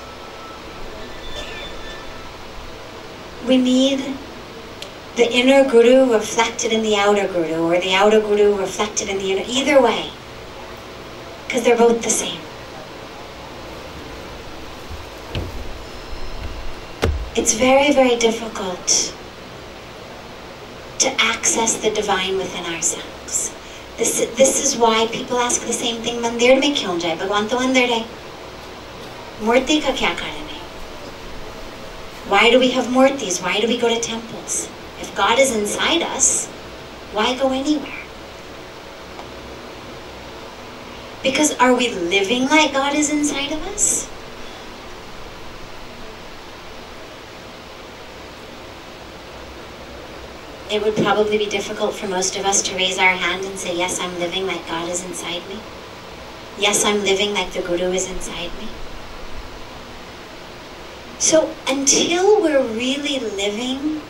we 3.47 3.57
need 3.57 4.17
the 5.17 5.33
inner 5.33 5.69
guru 5.69 6.13
reflected 6.13 6.73
in 6.73 6.83
the 6.83 6.97
outer 6.97 7.27
guru, 7.27 7.65
or 7.65 7.79
the 7.81 7.95
outer 7.95 8.21
guru 8.21 8.57
reflected 8.57 9.09
in 9.09 9.19
the 9.19 9.33
inner, 9.33 9.45
either 9.47 9.81
way, 9.81 10.11
because 11.47 11.63
they're 11.65 11.77
both 11.77 12.03
the 12.03 12.11
same. 12.11 12.41
It's 17.37 17.55
very, 17.55 17.93
very 17.93 18.17
difficult 18.17 19.15
to 21.00 21.10
access 21.22 21.78
the 21.78 21.92
divine 21.92 22.38
within 22.38 22.66
ourselves. 22.74 23.54
This, 23.98 24.26
this 24.36 24.64
is 24.64 24.78
why 24.78 25.08
people 25.08 25.40
ask 25.40 25.62
the 25.66 25.74
same 25.74 26.02
thing, 26.02 26.22
मंदिर 26.22 26.60
में 26.60 26.74
क्यों 26.76 26.98
जाए 27.00 27.16
भगवान 27.16 27.48
तो 27.48 27.58
अंदर 27.58 27.90
है 27.92 28.04
मूर्ति 29.44 29.80
का 29.82 29.92
क्या 29.92 30.14
कारण 30.14 30.48
है 30.50 30.64
Why 32.28 32.50
do 32.50 32.60
we 32.60 32.72
have 32.72 32.88
murtis? 32.88 33.42
Why 33.42 33.60
do 33.60 33.68
we 33.68 33.78
go 33.78 33.88
to 33.88 34.00
temples? 34.02 34.68
If 35.00 35.14
God 35.16 35.38
is 35.38 35.56
inside 35.56 36.02
us, 36.02 36.48
why 37.14 37.36
go 37.38 37.52
anywhere? 37.52 38.02
Because 41.22 41.54
are 41.58 41.74
we 41.74 41.90
living 41.90 42.48
like 42.50 42.74
God 42.74 42.96
is 42.96 43.12
inside 43.12 43.52
of 43.52 43.66
us? 43.68 44.08
It 50.71 50.83
would 50.85 50.95
probably 50.97 51.37
be 51.37 51.47
difficult 51.47 51.95
for 51.95 52.07
most 52.07 52.37
of 52.37 52.45
us 52.45 52.63
to 52.63 52.77
raise 52.77 52.97
our 52.97 53.11
hand 53.11 53.45
and 53.45 53.59
say, 53.59 53.77
Yes, 53.77 53.99
I'm 53.99 54.17
living 54.21 54.47
like 54.47 54.67
God 54.69 54.89
is 54.89 55.05
inside 55.05 55.47
me. 55.49 55.59
Yes, 56.59 56.85
I'm 56.85 57.03
living 57.03 57.35
like 57.35 57.53
the 57.53 57.61
Guru 57.63 57.91
is 57.93 58.09
inside 58.09 58.51
me. 58.61 58.69
So 61.19 61.53
until 61.67 62.41
we're 62.41 62.63
really 62.63 63.19
living 63.19 64.01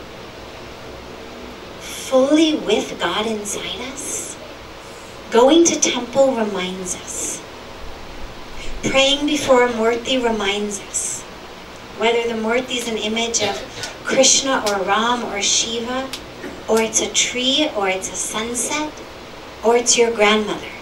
fully 1.79 2.57
with 2.57 2.99
God 2.99 3.25
inside 3.25 3.81
us, 3.91 4.37
going 5.31 5.63
to 5.65 5.79
temple 5.79 6.35
reminds 6.35 6.95
us. 6.95 7.41
Praying 8.83 9.25
before 9.25 9.63
a 9.63 9.69
murti 9.69 10.23
reminds 10.23 10.79
us. 10.81 11.21
Whether 11.97 12.27
the 12.27 12.39
murti 12.39 12.77
is 12.77 12.87
an 12.87 12.97
image 12.97 13.41
of 13.41 13.55
Krishna 14.03 14.63
or 14.67 14.83
Ram 14.83 15.23
or 15.25 15.41
Shiva, 15.41 16.09
or 16.70 16.80
it's 16.80 17.00
a 17.00 17.10
tree, 17.12 17.70
or 17.76 17.88
it's 17.88 18.10
a 18.12 18.16
sunset, 18.16 18.92
or 19.64 19.76
it's 19.76 19.96
your 19.98 20.10
grandmother. 20.10 20.72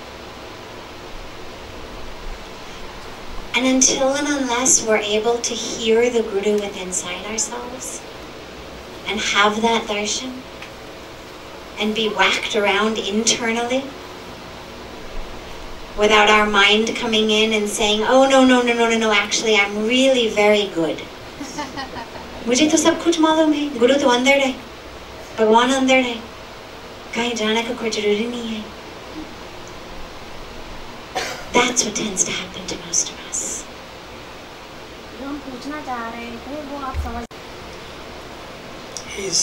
And 3.55 3.67
until 3.67 4.15
and 4.15 4.27
unless 4.27 4.85
we're 4.87 4.97
able 4.97 5.39
to 5.39 5.55
hear 5.55 6.11
the 6.11 6.23
Guru 6.23 6.55
within 6.55 6.89
inside 6.89 7.25
ourselves 7.27 8.03
and 9.07 9.21
have 9.21 9.63
that 9.63 9.85
darshan 9.85 10.41
and 11.79 11.95
be 11.95 12.09
whacked 12.09 12.57
around 12.57 12.99
internally 12.99 13.85
without 15.97 16.29
our 16.29 16.47
mind 16.47 16.97
coming 16.97 17.31
in 17.31 17.53
and 17.53 17.69
saying, 17.69 18.03
oh, 18.03 18.29
no, 18.29 18.45
no, 18.45 18.61
no, 18.63 18.75
no, 18.75 18.89
no, 18.89 18.99
no, 18.99 19.13
actually, 19.13 19.57
I'm 19.57 19.87
really 19.87 20.29
very 20.29 20.67
good. 20.75 21.01
मुझे 22.47 22.67
तो 22.71 22.77
सब 22.77 23.03
कुछ 23.03 23.19
मालूम 23.21 23.53
है 23.53 23.79
गुरु 23.79 23.95
तो 24.01 24.09
अंदर 24.09 24.39
है 24.39 24.55
भगवान 25.39 25.73
अंदर 25.75 26.01
है 26.09 26.15
कहीं 27.15 27.35
जाने 27.43 27.63
का 27.63 27.75
कोई 27.83 27.91
जरूरी 27.99 28.27
नहीं 28.27 28.49
है 28.55 28.63
That's 31.55 31.85
what 31.87 31.95
tends 31.97 32.25
to 32.25 32.33
happen 32.37 32.67
to 32.71 32.77
most 32.87 33.11
of 33.13 33.19
us. 33.31 33.41
जो 35.19 35.27
हम 35.27 35.37
पूछना 35.47 35.81
चाह 35.87 36.09
रहे 36.15 36.31
थे 36.47 36.63
वो 36.71 36.79
आप 36.87 36.97
समझ 37.05 37.25
He 39.15 39.27
is 39.31 39.43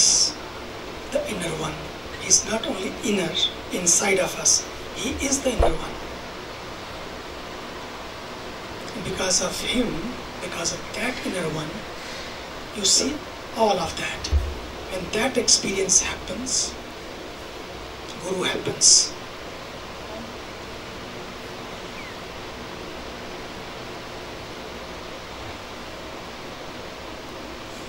the 1.13 1.22
inner 1.34 1.51
one. 1.62 1.77
He 2.22 2.27
is 2.27 2.39
not 2.50 2.68
only 2.68 2.91
inner, 3.12 3.30
inside 3.82 4.20
of 4.20 4.38
us, 4.46 4.56
He 4.96 5.12
is 5.30 5.39
the 5.46 5.53
inner 5.53 5.72
one. 5.86 5.96
Because 9.06 9.41
of 9.41 9.62
Him, 9.74 9.96
because 10.41 10.74
of 10.74 10.82
that 11.00 11.25
inner 11.25 11.48
one, 11.56 11.72
you 12.75 12.84
see 12.86 13.13
all 13.58 13.80
of 13.88 13.96
that. 14.01 14.32
When 14.97 15.11
that 15.12 15.37
experience 15.37 16.00
happens, 16.00 16.73
Guru 18.25 18.45
happens. 18.45 19.12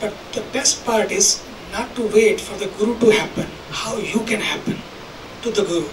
But 0.02 0.14
the 0.34 0.42
best 0.52 0.84
part 0.84 1.14
is 1.14 1.42
not 1.72 1.96
to 1.96 2.08
wait 2.12 2.42
for 2.42 2.60
the 2.60 2.68
Guru 2.76 3.00
to 3.00 3.12
happen. 3.12 3.48
How 3.72 3.96
you 3.96 4.20
can 4.28 4.42
happen 4.42 4.76
to 5.44 5.52
the 5.52 5.64
Guru. 5.64 5.88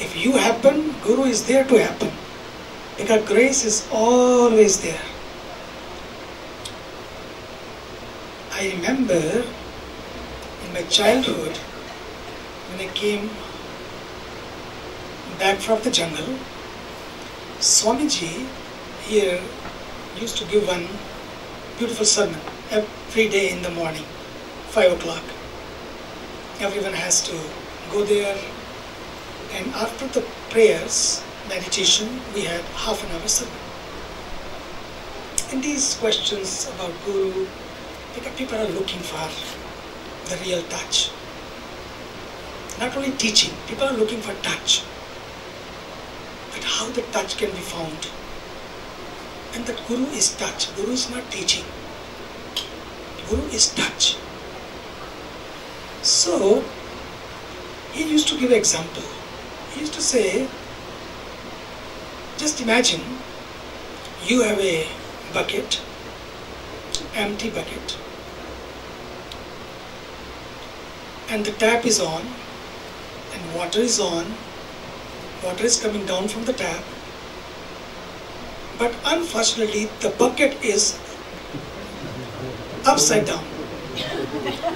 If 0.00 0.16
you 0.16 0.38
happen, 0.38 0.94
Guru 1.04 1.24
is 1.24 1.44
there 1.46 1.64
to 1.64 1.84
happen. 1.84 2.12
Because 2.96 3.28
grace 3.28 3.66
is 3.66 3.86
always 3.92 4.80
there. 4.80 5.04
I 8.52 8.72
remember 8.72 9.39
childhood 10.90 11.56
when 12.68 12.80
I 12.80 12.92
came 12.94 13.30
back 15.38 15.58
from 15.58 15.80
the 15.82 15.90
jungle, 15.90 16.34
Swamiji 17.60 18.48
here 19.02 19.40
used 20.20 20.36
to 20.38 20.44
give 20.46 20.66
one 20.66 20.88
beautiful 21.78 22.04
sermon 22.04 22.40
every 22.72 23.28
day 23.28 23.52
in 23.52 23.62
the 23.62 23.70
morning, 23.70 24.02
5 24.70 24.92
o'clock. 24.94 25.22
Everyone 26.58 26.92
has 26.92 27.22
to 27.28 27.38
go 27.92 28.04
there, 28.04 28.36
and 29.52 29.72
after 29.74 30.08
the 30.08 30.26
prayers, 30.50 31.22
meditation, 31.48 32.20
we 32.34 32.42
had 32.42 32.62
half 32.74 33.04
an 33.04 33.14
hour 33.14 33.28
sermon. 33.28 33.54
And 35.52 35.62
these 35.62 35.94
questions 35.94 36.68
about 36.74 36.92
Guru, 37.04 37.46
people 38.36 38.58
are 38.58 38.68
looking 38.68 39.00
for 39.00 39.16
the 40.30 40.36
real 40.44 40.62
touch. 40.62 41.10
Not 42.78 42.96
only 42.96 43.10
teaching, 43.10 43.52
people 43.66 43.84
are 43.84 43.92
looking 43.92 44.20
for 44.20 44.32
touch. 44.42 44.82
But 46.52 46.64
how 46.64 46.88
the 46.90 47.02
touch 47.02 47.36
can 47.36 47.50
be 47.50 47.56
found? 47.58 48.08
And 49.54 49.66
that 49.66 49.86
Guru 49.88 50.06
is 50.12 50.34
touch. 50.36 50.74
Guru 50.76 50.92
is 50.92 51.10
not 51.10 51.28
teaching. 51.32 51.64
Guru 53.28 53.42
is 53.48 53.74
touch. 53.74 54.16
So, 56.02 56.64
he 57.92 58.08
used 58.08 58.28
to 58.28 58.38
give 58.38 58.52
example. 58.52 59.02
He 59.72 59.80
used 59.80 59.94
to 59.94 60.00
say, 60.00 60.48
just 62.38 62.60
imagine 62.60 63.02
you 64.24 64.42
have 64.42 64.60
a 64.60 64.86
bucket, 65.34 65.80
empty 67.14 67.50
bucket, 67.50 67.98
and 71.30 71.46
the 71.46 71.52
tap 71.52 71.86
is 71.86 72.00
on, 72.00 72.22
and 73.32 73.54
water 73.54 73.80
is 73.80 74.00
on, 74.00 74.34
water 75.44 75.64
is 75.64 75.80
coming 75.80 76.04
down 76.04 76.26
from 76.28 76.44
the 76.44 76.52
tap, 76.52 76.82
but 78.78 78.94
unfortunately 79.04 79.88
the 80.00 80.10
bucket 80.10 80.62
is 80.64 80.98
upside 82.84 83.26
down. 83.26 83.44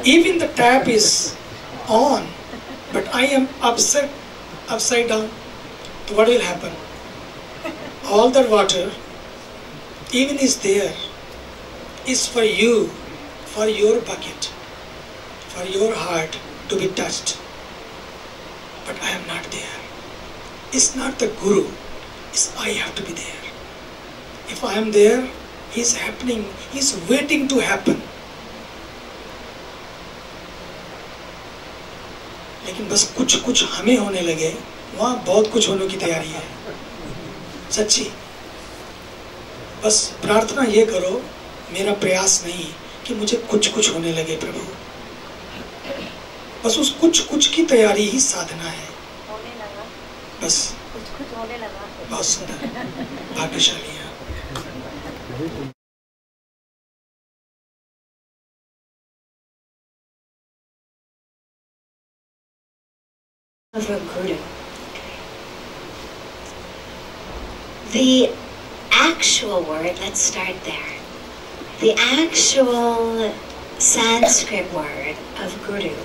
Even 0.04 0.38
the 0.38 0.48
tap 0.48 0.86
is 0.86 1.36
on, 1.88 2.28
but 2.92 3.12
I 3.14 3.26
am 3.26 3.48
upside 3.60 4.10
upside 4.68 5.08
down. 5.08 5.28
What 6.18 6.28
will 6.28 6.40
happen? 6.40 6.72
All 8.06 8.30
that 8.30 8.50
water, 8.50 8.90
even 10.12 10.38
is 10.38 10.60
there, 10.60 10.94
is 12.06 12.26
for 12.28 12.42
you, 12.42 12.88
for 13.46 13.66
your 13.66 14.00
bucket, 14.02 14.52
for 15.54 15.64
your 15.66 15.94
heart 15.94 16.38
to 16.68 16.76
be 16.76 16.88
touched. 16.88 17.38
But 18.86 19.00
I 19.02 19.10
am 19.10 19.26
not 19.26 19.44
there. 19.50 19.76
It's 20.72 20.94
not 20.96 21.18
the 21.18 21.28
Guru, 21.40 21.66
it's 22.30 22.46
I 22.58 22.70
have 22.70 22.94
to 22.96 23.02
be 23.02 23.12
there. 23.12 23.44
If 24.48 24.64
I 24.64 24.74
am 24.74 24.90
there, 24.92 25.30
He's 25.70 25.94
happening, 25.96 26.44
He's 26.72 26.90
waiting 27.08 27.48
to 27.48 27.60
happen. 27.60 28.02
लेकिन 32.66 32.88
बस 32.88 33.02
कुछ 33.16 33.34
कुछ 33.44 33.62
हमें 33.70 33.96
होने 33.96 34.20
लगे 34.20 34.52
वहाँ 34.96 35.22
बहुत 35.26 35.50
कुछ 35.52 35.68
होने 35.68 35.88
की 35.88 35.96
तैयारी 35.96 36.28
है 36.28 36.42
सच्ची 37.72 38.04
बस 39.84 39.98
प्रार्थना 40.22 40.62
ये 40.76 40.84
करो 40.86 41.10
मेरा 41.72 41.92
प्रयास 42.04 42.42
नहीं 42.44 42.64
कि 43.06 43.14
मुझे 43.14 43.36
कुछ 43.50 43.68
कुछ 43.74 43.92
होने 43.94 44.12
लगे 44.12 44.36
प्रभु 44.44 44.64
बस 46.64 46.76
उस 46.78 46.90
कुछ 47.00 47.18
कुछ 47.28 47.46
की 47.54 47.62
तैयारी 47.70 48.02
ही 48.10 48.18
साधना 48.20 48.68
है 48.70 48.86
होने 49.30 49.50
लगा 49.54 49.82
बस 50.42 50.56
कुछ 50.92 51.10
कुछ 51.16 51.36
होने 51.38 51.58
लगा 51.58 51.88
बहुत 52.10 52.24
सुंदर 52.26 52.66
भाग्यशाली 53.38 53.96
है 53.96 54.12
of 63.74 63.86
a 63.90 63.96
guru. 64.10 64.36
The 67.92 68.30
actual 68.92 69.64
word, 69.64 69.98
let's 70.02 70.20
start 70.20 70.62
there. 70.64 70.94
The 71.80 71.94
actual 72.20 73.32
Sanskrit 73.80 74.72
word 74.72 75.16
of 75.42 75.60
guru 75.66 75.96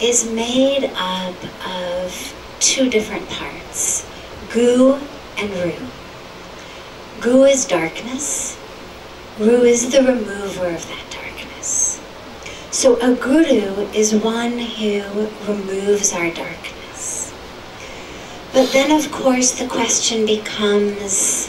is 0.00 0.30
made 0.30 0.90
up 0.94 1.34
of 1.66 2.34
two 2.60 2.88
different 2.88 3.28
parts 3.28 4.06
gu 4.50 4.98
and 5.36 5.50
ru. 5.50 5.74
Gu 7.20 7.44
is 7.44 7.64
darkness, 7.66 8.56
ru 9.38 9.62
is 9.62 9.90
the 9.92 10.02
remover 10.02 10.68
of 10.68 10.86
that 10.88 11.04
darkness. 11.10 12.00
So 12.70 12.96
a 13.00 13.14
guru 13.14 13.88
is 13.92 14.14
one 14.14 14.58
who 14.58 15.28
removes 15.46 16.12
our 16.12 16.30
darkness. 16.30 17.34
But 18.52 18.72
then, 18.72 18.90
of 18.90 19.10
course, 19.12 19.58
the 19.58 19.66
question 19.66 20.26
becomes 20.26 21.48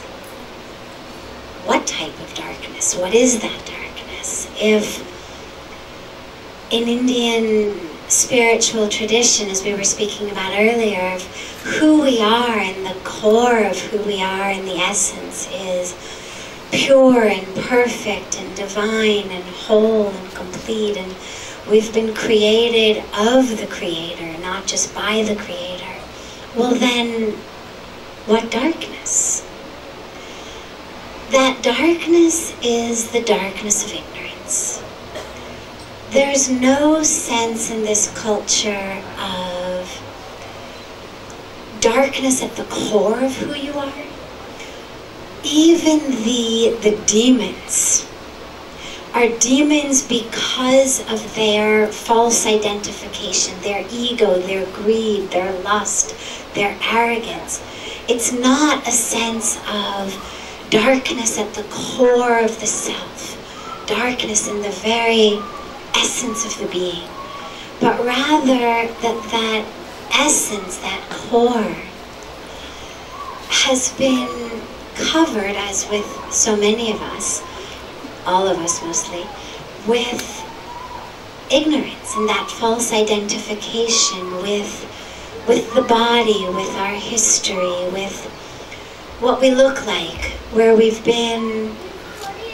what 1.65 1.85
type 1.87 2.19
of 2.19 2.33
darkness? 2.33 2.95
What 2.95 3.13
is 3.13 3.39
that 3.41 3.65
darkness? 3.65 4.49
If 4.59 5.05
in 6.71 6.87
Indian 6.87 7.88
spiritual 8.11 8.89
tradition, 8.89 9.49
as 9.49 9.63
we 9.63 9.73
were 9.73 9.83
speaking 9.83 10.29
about 10.29 10.53
earlier, 10.57 11.13
of 11.13 11.23
who 11.63 12.01
we 12.01 12.21
are 12.21 12.57
and 12.57 12.85
the 12.85 12.99
core 13.03 13.63
of 13.63 13.79
who 13.79 13.99
we 14.03 14.21
are 14.21 14.49
and 14.49 14.67
the 14.67 14.77
essence 14.77 15.47
is 15.53 15.95
pure 16.71 17.23
and 17.23 17.45
perfect 17.55 18.39
and 18.39 18.55
divine 18.55 19.29
and 19.29 19.43
whole 19.43 20.07
and 20.07 20.31
complete. 20.31 20.97
And 20.97 21.15
we've 21.69 21.93
been 21.93 22.13
created 22.15 23.03
of 23.17 23.59
the 23.59 23.67
creator 23.67 24.37
not 24.39 24.65
just 24.65 24.93
by 24.95 25.23
the 25.23 25.35
creator. 25.35 25.85
Well 26.55 26.73
then 26.75 27.33
what 28.25 28.49
darkness? 28.49 29.45
That 31.31 31.61
darkness 31.61 32.55
is 32.63 33.11
the 33.11 33.21
darkness 33.21 33.85
of 33.85 33.93
ignorance 33.93 34.28
there's 36.11 36.49
no 36.49 37.03
sense 37.03 37.69
in 37.69 37.83
this 37.83 38.11
culture 38.17 39.01
of 39.19 39.87
darkness 41.79 42.41
at 42.41 42.55
the 42.55 42.63
core 42.65 43.23
of 43.23 43.35
who 43.35 43.53
you 43.55 43.71
are 43.73 43.93
even 45.43 45.99
the 46.23 46.75
the 46.81 46.99
demons 47.05 48.05
are 49.13 49.27
demons 49.39 50.07
because 50.07 51.01
of 51.11 51.35
their 51.35 51.87
false 51.87 52.45
identification, 52.45 53.59
their 53.61 53.83
ego, 53.91 54.39
their 54.39 54.65
greed, 54.67 55.31
their 55.31 55.51
lust, 55.61 56.15
their 56.53 56.77
arrogance. 56.83 57.59
It's 58.07 58.31
not 58.31 58.87
a 58.87 58.91
sense 58.91 59.57
of 59.67 60.13
darkness 60.69 61.39
at 61.39 61.53
the 61.55 61.63
core 61.63 62.39
of 62.39 62.59
the 62.59 62.67
self, 62.67 63.35
darkness 63.87 64.47
in 64.47 64.61
the 64.61 64.69
very 64.69 65.41
essence 65.95 66.45
of 66.45 66.59
the 66.59 66.67
being, 66.67 67.07
but 67.79 67.99
rather 68.05 68.87
that 68.87 69.19
that 69.31 69.65
essence, 70.13 70.77
that 70.77 71.01
core, 71.09 71.75
has 73.49 73.91
been 73.97 74.61
covered, 74.95 75.55
as 75.55 75.89
with 75.89 76.05
so 76.31 76.55
many 76.55 76.91
of 76.91 77.01
us, 77.01 77.41
all 78.25 78.47
of 78.47 78.57
us 78.59 78.81
mostly, 78.83 79.25
with 79.87 80.45
ignorance 81.51 82.15
and 82.15 82.29
that 82.29 82.49
false 82.51 82.93
identification 82.93 84.31
with 84.41 84.85
with 85.47 85.73
the 85.73 85.81
body, 85.81 86.45
with 86.49 86.69
our 86.75 86.93
history, 86.93 87.89
with 87.91 88.25
what 89.19 89.41
we 89.41 89.49
look 89.49 89.83
like, 89.87 90.25
where 90.53 90.75
we've 90.75 91.03
been, 91.03 91.69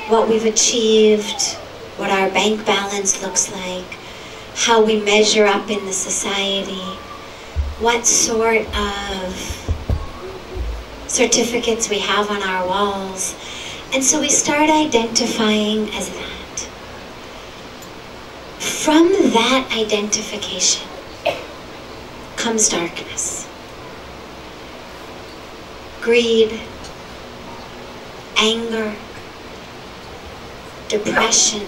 what 0.08 0.30
we've 0.30 0.46
achieved, 0.46 1.58
what 1.98 2.10
our 2.10 2.30
bank 2.30 2.66
balance 2.66 3.22
looks 3.22 3.52
like, 3.52 3.98
how 4.54 4.84
we 4.84 5.00
measure 5.02 5.46
up 5.46 5.70
in 5.70 5.86
the 5.86 5.94
society, 5.94 6.84
what 7.80 8.06
sort 8.06 8.68
of 8.76 9.56
certificates 11.08 11.90
we 11.90 12.00
have 12.00 12.30
on 12.30 12.42
our 12.44 12.68
walls. 12.68 13.36
And 13.94 14.04
so 14.04 14.20
we 14.20 14.30
start 14.30 14.70
identifying 14.70 15.90
as 15.90 16.10
that. 16.10 16.68
From 18.60 19.10
that 19.32 19.70
identification 19.78 20.88
comes 22.36 22.70
darkness. 22.70 23.48
Greed, 26.02 26.60
anger, 28.38 28.96
depression, 30.88 31.66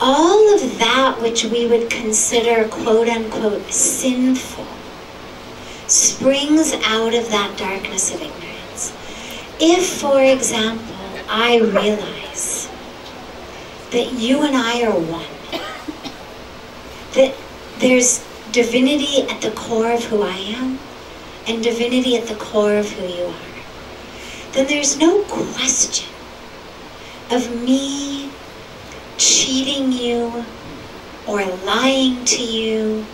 all 0.00 0.54
of 0.54 0.78
that 0.78 1.18
which 1.20 1.44
we 1.44 1.66
would 1.66 1.90
consider 1.90 2.68
quote 2.68 3.08
unquote 3.08 3.70
sinful 3.70 4.66
springs 5.86 6.72
out 6.84 7.14
of 7.14 7.28
that 7.30 7.56
darkness 7.56 8.12
of 8.14 8.20
ignorance. 8.20 8.92
If, 9.60 9.86
for 9.86 10.20
example, 10.20 10.94
I 11.28 11.58
realize 11.58 12.68
that 13.90 14.12
you 14.12 14.42
and 14.42 14.56
I 14.56 14.82
are 14.84 14.98
one, 14.98 15.60
that 17.14 17.34
there's 17.78 18.24
divinity 18.52 19.22
at 19.22 19.40
the 19.40 19.52
core 19.52 19.92
of 19.92 20.04
who 20.04 20.22
I 20.22 20.36
am 20.36 20.78
and 21.46 21.62
divinity 21.62 22.16
at 22.16 22.26
the 22.26 22.34
core 22.34 22.76
of 22.76 22.90
who 22.90 23.06
you 23.06 23.24
are, 23.24 24.52
then 24.52 24.66
there's 24.66 24.98
no 24.98 25.22
question 25.24 26.08
of 27.30 27.62
me 27.62 28.15
cheating 29.18 29.92
you 29.92 30.44
or 31.26 31.44
lying 31.44 32.24
to 32.24 32.42
you 32.42 33.04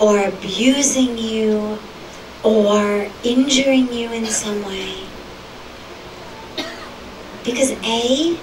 or 0.00 0.24
abusing 0.24 1.16
you 1.18 1.78
or 2.42 3.08
injuring 3.22 3.92
you 3.92 4.12
in 4.12 4.26
some 4.26 4.64
way. 4.64 4.94
Because 7.44 7.72
A, 7.84 8.38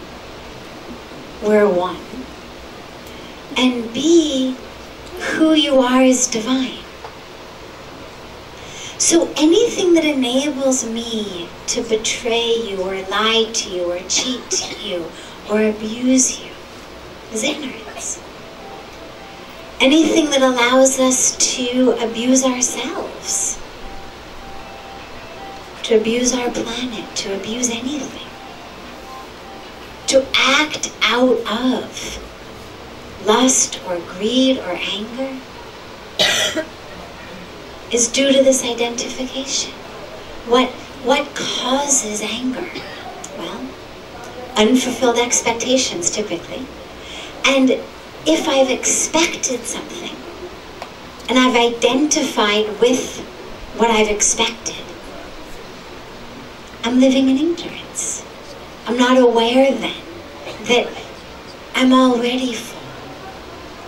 we're 1.43 1.67
one. 1.67 1.99
And 3.57 3.91
B, 3.93 4.55
who 5.19 5.53
you 5.53 5.79
are 5.79 6.03
is 6.03 6.27
divine. 6.27 6.77
So 8.97 9.33
anything 9.35 9.95
that 9.95 10.05
enables 10.05 10.85
me 10.85 11.49
to 11.67 11.81
betray 11.81 12.53
you 12.55 12.77
or 12.81 13.01
lie 13.09 13.49
to 13.51 13.69
you 13.69 13.91
or 13.91 13.99
cheat 14.07 14.79
you 14.79 15.05
or 15.49 15.63
abuse 15.63 16.39
you 16.39 16.50
is 17.33 17.43
ignorance. 17.43 18.21
Anything 19.79 20.29
that 20.29 20.41
allows 20.41 20.99
us 20.99 21.35
to 21.55 21.91
abuse 21.99 22.43
ourselves, 22.43 23.59
to 25.83 25.99
abuse 25.99 26.33
our 26.33 26.51
planet, 26.51 27.15
to 27.15 27.35
abuse 27.35 27.69
anything, 27.69 28.27
to 30.07 30.25
act 30.35 30.91
out 31.01 31.39
of 31.47 32.19
lust 33.25 33.79
or 33.87 33.97
greed 33.99 34.57
or 34.59 34.77
anger 34.79 35.39
is 37.91 38.07
due 38.07 38.31
to 38.31 38.43
this 38.43 38.63
identification. 38.63 39.71
What, 40.47 40.69
what 41.03 41.33
causes 41.33 42.21
anger? 42.21 42.69
Well, 43.37 43.69
unfulfilled 44.55 45.17
expectations 45.17 46.11
typically. 46.11 46.65
And 47.45 47.71
if 48.25 48.47
I've 48.47 48.69
expected 48.69 49.61
something 49.61 50.15
and 51.29 51.39
I've 51.39 51.55
identified 51.55 52.79
with 52.79 53.19
what 53.77 53.89
I've 53.89 54.09
expected, 54.09 54.75
I'm 56.83 56.99
living 56.99 57.29
in 57.29 57.37
ignorance. 57.37 58.25
I'm 58.85 58.97
not 58.97 59.17
aware 59.17 59.71
then 59.73 60.01
that 60.63 60.87
I'm 61.75 61.93
already 61.93 62.53
full. 62.53 62.79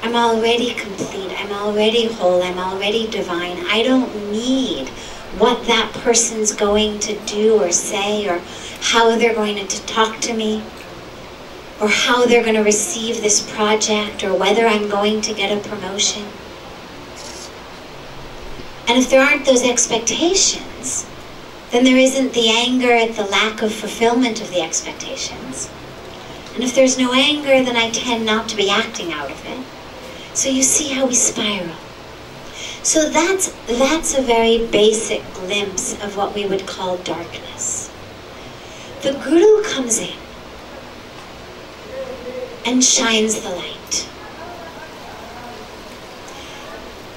I'm 0.03 0.15
already 0.15 0.73
complete. 0.73 1.31
I'm 1.39 1.51
already 1.51 2.07
whole. 2.07 2.43
I'm 2.43 2.59
already 2.59 3.07
divine. 3.07 3.65
I 3.67 3.83
don't 3.83 4.31
need 4.31 4.89
what 5.37 5.65
that 5.67 5.91
person's 5.93 6.51
going 6.53 6.99
to 6.99 7.17
do 7.25 7.61
or 7.61 7.71
say 7.71 8.27
or 8.27 8.41
how 8.81 9.15
they're 9.17 9.33
going 9.33 9.67
to 9.67 9.85
talk 9.85 10.19
to 10.21 10.33
me 10.33 10.63
or 11.83 11.89
how 11.89 12.25
they're 12.25 12.43
going 12.43 12.55
to 12.55 12.63
receive 12.63 13.21
this 13.21 13.45
project 13.51 14.23
or 14.23 14.33
whether 14.33 14.65
I'm 14.65 14.87
going 14.87 15.19
to 15.19 15.33
get 15.33 15.51
a 15.51 15.67
promotion. 15.67 16.23
And 18.87 18.97
if 18.97 19.09
there 19.09 19.21
aren't 19.21 19.45
those 19.45 19.63
expectations, 19.63 21.05
then 21.71 21.83
there 21.83 21.97
isn't 21.97 22.31
the 22.31 22.49
anger 22.49 22.93
at 22.93 23.17
the 23.17 23.25
lack 23.25 23.61
of 23.61 23.73
fulfillment 23.73 24.39
of 24.39 24.49
the 24.49 24.61
expectations. 24.61 25.69
And 26.53 26.63
if 26.63 26.73
there's 26.73 26.97
no 26.97 27.11
anger, 27.11 27.61
then 27.61 27.75
I 27.75 27.89
tend 27.89 28.25
not 28.25 28.47
to 28.49 28.55
be 28.55 28.69
acting 28.69 29.11
out 29.11 29.29
of 29.29 29.45
it. 29.45 29.65
So 30.33 30.47
you 30.47 30.63
see 30.63 30.93
how 30.93 31.05
we 31.05 31.15
spiral. 31.15 31.75
So 32.81 33.09
that's, 33.09 33.49
that's 33.65 34.17
a 34.17 34.21
very 34.21 34.67
basic 34.67 35.21
glimpse 35.33 36.01
of 36.01 36.15
what 36.15 36.33
we 36.33 36.45
would 36.45 36.65
call 36.65 36.95
darkness. 36.99 37.91
The 39.01 39.19
Guru 39.21 39.63
comes 39.63 39.99
in 39.99 40.22
and 42.65 42.83
shines 42.83 43.41
the 43.41 43.49
light. 43.49 44.09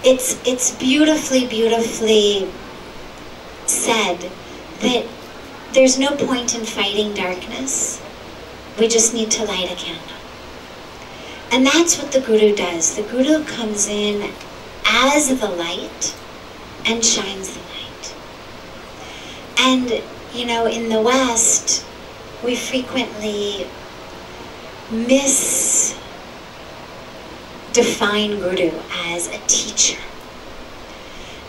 It's, 0.04 0.40
it's 0.46 0.74
beautifully, 0.76 1.46
beautifully 1.46 2.48
said 3.66 4.30
that 4.80 5.06
there's 5.72 5.98
no 5.98 6.16
point 6.16 6.54
in 6.54 6.64
fighting 6.64 7.14
darkness. 7.14 8.02
We 8.78 8.88
just 8.88 9.14
need 9.14 9.30
to 9.32 9.44
light 9.44 9.70
a 9.70 9.76
candle. 9.76 10.16
And 11.50 11.66
that's 11.66 12.00
what 12.00 12.12
the 12.12 12.20
Guru 12.20 12.54
does. 12.54 12.96
The 12.96 13.02
Guru 13.02 13.44
comes 13.44 13.88
in 13.88 14.30
as 14.86 15.28
the 15.40 15.48
light 15.48 16.14
and 16.84 17.04
shines 17.04 17.54
the 17.54 17.60
light. 17.60 18.14
And, 19.58 20.02
you 20.34 20.46
know, 20.46 20.66
in 20.66 20.88
the 20.88 21.00
West, 21.00 21.84
we 22.44 22.54
frequently 22.54 23.66
misdefine 24.90 25.96
Guru 28.40 28.70
as 28.92 29.26
a 29.28 29.38
teacher. 29.48 30.00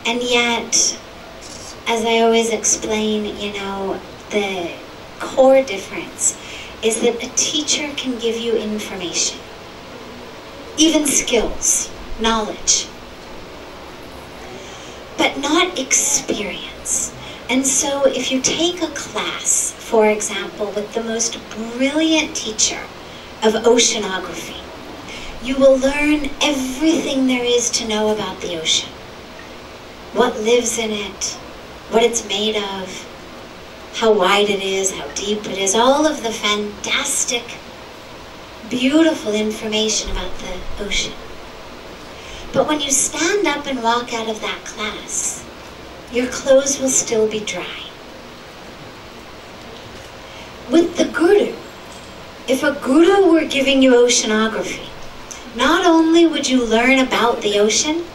And 0.06 0.24
yet, 0.24 0.98
as 1.86 2.04
I 2.04 2.20
always 2.22 2.50
explain, 2.50 3.38
you 3.38 3.54
know, 3.54 4.00
the 4.32 4.72
core 5.20 5.62
difference 5.62 6.36
is 6.82 7.02
that 7.02 7.24
a 7.24 7.30
teacher 7.36 7.92
can 7.96 8.18
give 8.18 8.38
you 8.38 8.56
information, 8.56 9.40
even 10.78 11.06
skills, 11.06 11.92
knowledge, 12.20 12.88
but 15.18 15.38
not 15.40 15.78
experience. 15.78 17.14
And 17.50 17.66
so 17.66 18.06
if 18.06 18.32
you 18.32 18.42
take 18.42 18.82
a 18.82 18.88
class, 18.88 19.72
for 19.74 20.08
example, 20.08 20.72
with 20.76 20.94
the 20.94 21.04
most 21.04 21.38
brilliant 21.50 22.36
teacher 22.36 22.80
of 23.44 23.54
oceanography, 23.54 24.62
you 25.44 25.56
will 25.58 25.78
learn 25.78 26.30
everything 26.42 27.28
there 27.28 27.44
is 27.44 27.70
to 27.72 27.88
know 27.88 28.10
about 28.10 28.42
the 28.42 28.60
ocean. 28.60 28.90
What 30.14 30.40
lives 30.40 30.78
in 30.78 30.92
it, 30.92 31.38
what 31.92 32.04
it's 32.04 32.28
made 32.28 32.56
of, 32.56 33.08
how 33.96 34.12
wide 34.14 34.50
it 34.50 34.62
is, 34.62 34.92
how 34.92 35.08
deep 35.14 35.46
it 35.46 35.58
is, 35.58 35.76
all 35.76 36.06
of 36.06 36.24
the 36.24 36.32
fantastic, 36.32 37.44
beautiful 38.70 39.34
information 39.34 40.12
about 40.12 40.32
the 40.40 40.84
ocean. 40.84 41.14
But 42.54 42.68
when 42.68 42.80
you 42.80 42.92
stand 42.92 43.48
up 43.48 43.66
and 43.68 43.84
walk 43.84 44.14
out 44.14 44.30
of 44.30 44.42
that 44.42 44.66
class, 44.66 45.46
your 46.12 46.28
clothes 46.28 46.80
will 46.80 46.90
still 46.90 47.28
be 47.28 47.40
dry. 47.40 47.84
With 50.70 50.98
the 50.98 51.06
Guru, 51.06 51.56
if 52.48 52.64
a 52.64 52.72
guru 52.82 53.30
were 53.30 53.46
giving 53.46 53.82
you 53.82 53.92
oceanography, 53.92 54.88
not 55.56 55.86
only 55.86 56.26
would 56.26 56.48
you 56.48 56.64
learn 56.64 56.98
about 56.98 57.42
the 57.42 57.60
ocean, 57.60 58.06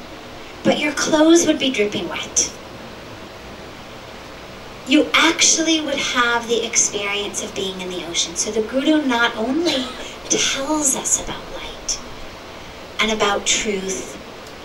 but 0.65 0.79
your 0.79 0.93
clothes 0.93 1.47
would 1.47 1.59
be 1.59 1.71
dripping 1.71 2.09
wet. 2.09 2.51
You 4.89 5.11
actually 5.13 5.81
would 5.81 5.99
have 5.99 6.49
the 6.49 6.65
experience 6.65 7.43
of 7.43 7.55
being 7.55 7.81
in 7.81 7.91
the 7.91 8.07
ocean. 8.07 8.35
So 8.37 8.51
the 8.51 8.63
guru 8.63 9.03
not 9.03 9.37
only 9.37 9.85
tells 10.29 10.97
us 10.97 11.23
about 11.23 11.53
light 11.55 12.01
and 12.99 13.11
about 13.11 13.47
truth 13.47 14.19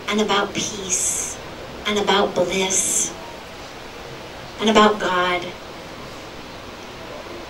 and 0.07 0.21
about 0.21 0.53
peace 0.53 1.37
and 1.85 1.99
about 1.99 2.33
bliss 2.35 3.13
and 4.59 4.69
about 4.69 4.99
God, 4.99 5.45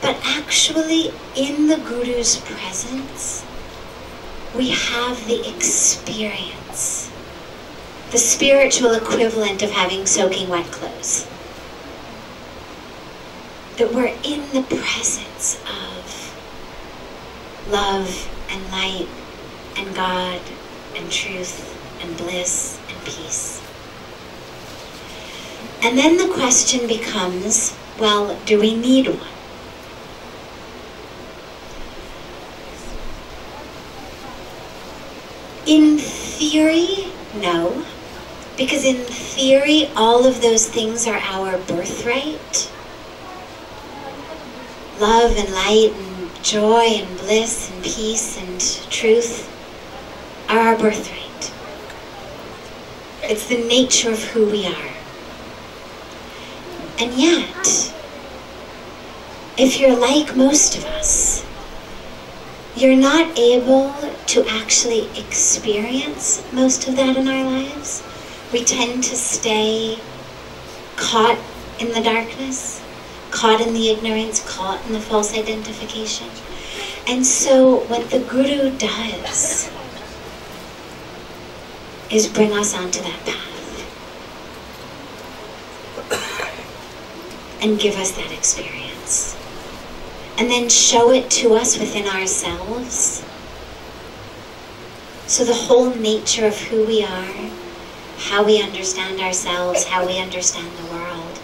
but 0.08 0.22
actually 0.24 1.12
in 1.36 1.68
the 1.68 1.76
guru's 1.76 2.38
presence, 2.38 3.46
we 4.56 4.70
have 4.70 5.28
the 5.28 5.54
experience, 5.54 7.12
the 8.12 8.18
spiritual 8.18 8.94
equivalent 8.94 9.62
of 9.62 9.72
having 9.72 10.06
soaking 10.06 10.48
wet 10.48 10.66
clothes. 10.68 11.28
That 13.76 13.94
we're 13.94 14.16
in 14.24 14.50
the 14.54 14.64
presence 14.78 15.60
of 15.66 16.38
love 17.70 18.30
and 18.50 18.64
light 18.72 19.10
and 19.76 19.94
God 19.94 20.40
and 20.96 21.12
truth 21.12 21.78
and 22.02 22.16
bliss 22.16 22.80
and 22.88 22.98
peace. 23.04 23.62
And 25.84 25.98
then 25.98 26.16
the 26.16 26.34
question 26.34 26.88
becomes 26.88 27.76
well, 28.00 28.40
do 28.46 28.58
we 28.58 28.74
need 28.74 29.08
one? 29.10 29.37
In 35.68 35.98
theory, 35.98 37.12
no. 37.36 37.86
Because 38.56 38.86
in 38.86 39.04
theory, 39.04 39.90
all 39.98 40.26
of 40.26 40.42
those 40.42 40.66
things 40.66 41.06
are 41.06 41.18
our 41.18 41.58
birthright. 41.58 42.72
Love 45.00 45.36
and 45.38 45.52
light 45.54 45.92
and 45.94 46.44
joy 46.44 46.86
and 46.86 47.18
bliss 47.20 47.70
and 47.70 47.84
peace 47.84 48.38
and 48.38 48.62
truth 48.90 49.54
are 50.48 50.60
our 50.60 50.78
birthright. 50.78 51.52
It's 53.24 53.48
the 53.48 53.58
nature 53.68 54.10
of 54.10 54.24
who 54.24 54.46
we 54.50 54.66
are. 54.66 54.94
And 56.98 57.14
yet, 57.14 57.94
if 59.58 59.80
you're 59.80 59.98
like 59.98 60.38
most 60.38 60.78
of 60.78 60.86
us, 60.86 61.47
you're 62.78 62.96
not 62.96 63.38
able 63.40 63.92
to 64.28 64.46
actually 64.48 65.10
experience 65.18 66.44
most 66.54 66.88
of 66.88 66.96
that 66.96 67.18
in 67.18 67.28
our 67.28 67.44
lives. 67.44 68.04
We 68.54 68.64
tend 68.64 69.04
to 69.06 69.16
stay 69.16 69.98
caught 70.96 71.40
in 71.80 71.92
the 71.92 72.02
darkness, 72.02 72.84
caught 73.32 73.62
in 73.62 73.74
the 73.74 73.90
ignorance, 73.90 74.48
caught 74.48 74.86
in 74.86 74.94
the 74.94 75.00
false 75.00 75.34
identification. 75.36 76.28
And 77.08 77.26
so, 77.26 77.78
what 77.86 78.12
the 78.12 78.20
Guru 78.20 78.78
does 78.78 79.72
is 82.12 82.28
bring 82.28 82.52
us 82.52 82.76
onto 82.76 83.02
that 83.02 83.26
path 83.26 83.44
and 87.62 87.80
give 87.80 87.96
us 87.96 88.12
that 88.12 88.32
experience 88.32 89.37
and 90.38 90.50
then 90.52 90.70
show 90.70 91.12
it 91.12 91.30
to 91.32 91.54
us 91.56 91.80
within 91.80 92.06
ourselves. 92.08 93.24
So 95.26 95.44
the 95.44 95.54
whole 95.54 95.94
nature 95.94 96.46
of 96.46 96.58
who 96.58 96.86
we 96.86 97.04
are, 97.04 97.50
how 98.18 98.46
we 98.46 98.62
understand 98.62 99.20
ourselves, 99.20 99.86
how 99.86 100.06
we 100.06 100.20
understand 100.20 100.72
the 100.78 100.94
world, 100.94 101.40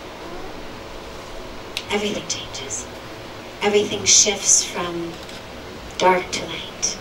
everything 1.90 2.28
changes. 2.28 2.86
Everything 3.62 4.06
shifts 4.06 4.64
from 4.64 5.12
dark 5.98 6.30
to 6.32 6.46
light. 6.46 6.98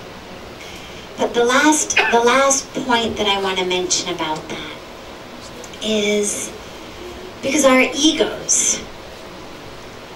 But 1.19 1.35
the 1.35 1.45
last 1.45 1.97
the 2.11 2.21
last 2.21 2.73
point 2.75 3.17
that 3.17 3.27
I 3.27 3.41
want 3.43 3.59
to 3.59 3.65
mention 3.65 4.15
about 4.15 4.49
that 4.49 4.77
is 5.83 6.51
because 7.43 7.65
our 7.65 7.81
egos 7.95 8.81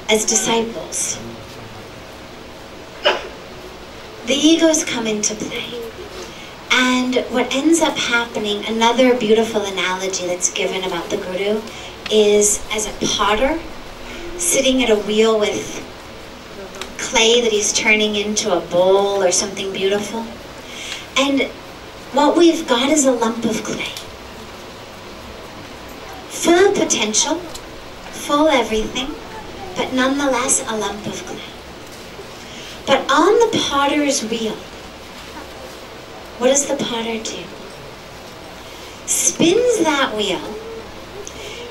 as 0.08 0.24
disciples 0.24 1.18
the 4.26 4.34
egos 4.34 4.84
come 4.84 5.06
into 5.06 5.34
play. 5.34 5.82
And 6.70 7.16
what 7.30 7.54
ends 7.54 7.80
up 7.80 7.96
happening, 7.96 8.64
another 8.66 9.16
beautiful 9.16 9.64
analogy 9.64 10.26
that's 10.26 10.52
given 10.52 10.84
about 10.84 11.08
the 11.10 11.16
guru, 11.16 11.62
is 12.10 12.64
as 12.72 12.86
a 12.86 13.06
potter 13.06 13.58
sitting 14.36 14.82
at 14.82 14.90
a 14.90 14.96
wheel 14.96 15.38
with 15.38 15.82
clay 16.98 17.40
that 17.40 17.52
he's 17.52 17.72
turning 17.72 18.16
into 18.16 18.52
a 18.52 18.60
bowl 18.60 19.22
or 19.22 19.30
something 19.30 19.72
beautiful. 19.72 20.26
And 21.16 21.42
what 22.12 22.36
we've 22.36 22.66
got 22.66 22.90
is 22.90 23.06
a 23.06 23.12
lump 23.12 23.44
of 23.44 23.62
clay. 23.62 23.94
Full 26.28 26.72
potential, 26.72 27.36
full 28.26 28.48
everything, 28.48 29.14
but 29.76 29.92
nonetheless 29.92 30.62
a 30.68 30.76
lump 30.76 31.06
of 31.06 31.24
clay. 31.26 31.55
But 32.86 33.10
on 33.10 33.38
the 33.40 33.58
potter's 33.68 34.22
wheel, 34.22 34.54
what 36.38 36.48
does 36.48 36.66
the 36.66 36.76
potter 36.76 37.20
do? 37.22 37.42
Spins 39.06 39.78
that 39.78 40.14
wheel, 40.16 40.38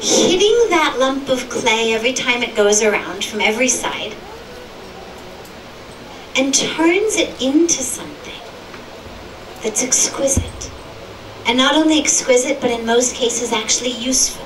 hitting 0.01 0.69
that 0.69 0.97
lump 0.99 1.29
of 1.29 1.49
clay 1.49 1.93
every 1.93 2.13
time 2.13 2.43
it 2.43 2.55
goes 2.55 2.81
around 2.83 3.23
from 3.23 3.39
every 3.39 3.69
side, 3.69 4.13
and 6.35 6.53
turns 6.53 7.15
it 7.15 7.41
into 7.41 7.81
something 7.81 8.41
that's 9.63 9.83
exquisite. 9.83 10.71
And 11.47 11.57
not 11.57 11.75
only 11.75 11.99
exquisite, 11.99 12.59
but 12.59 12.71
in 12.71 12.85
most 12.85 13.15
cases 13.15 13.53
actually 13.53 13.91
useful. 13.91 14.45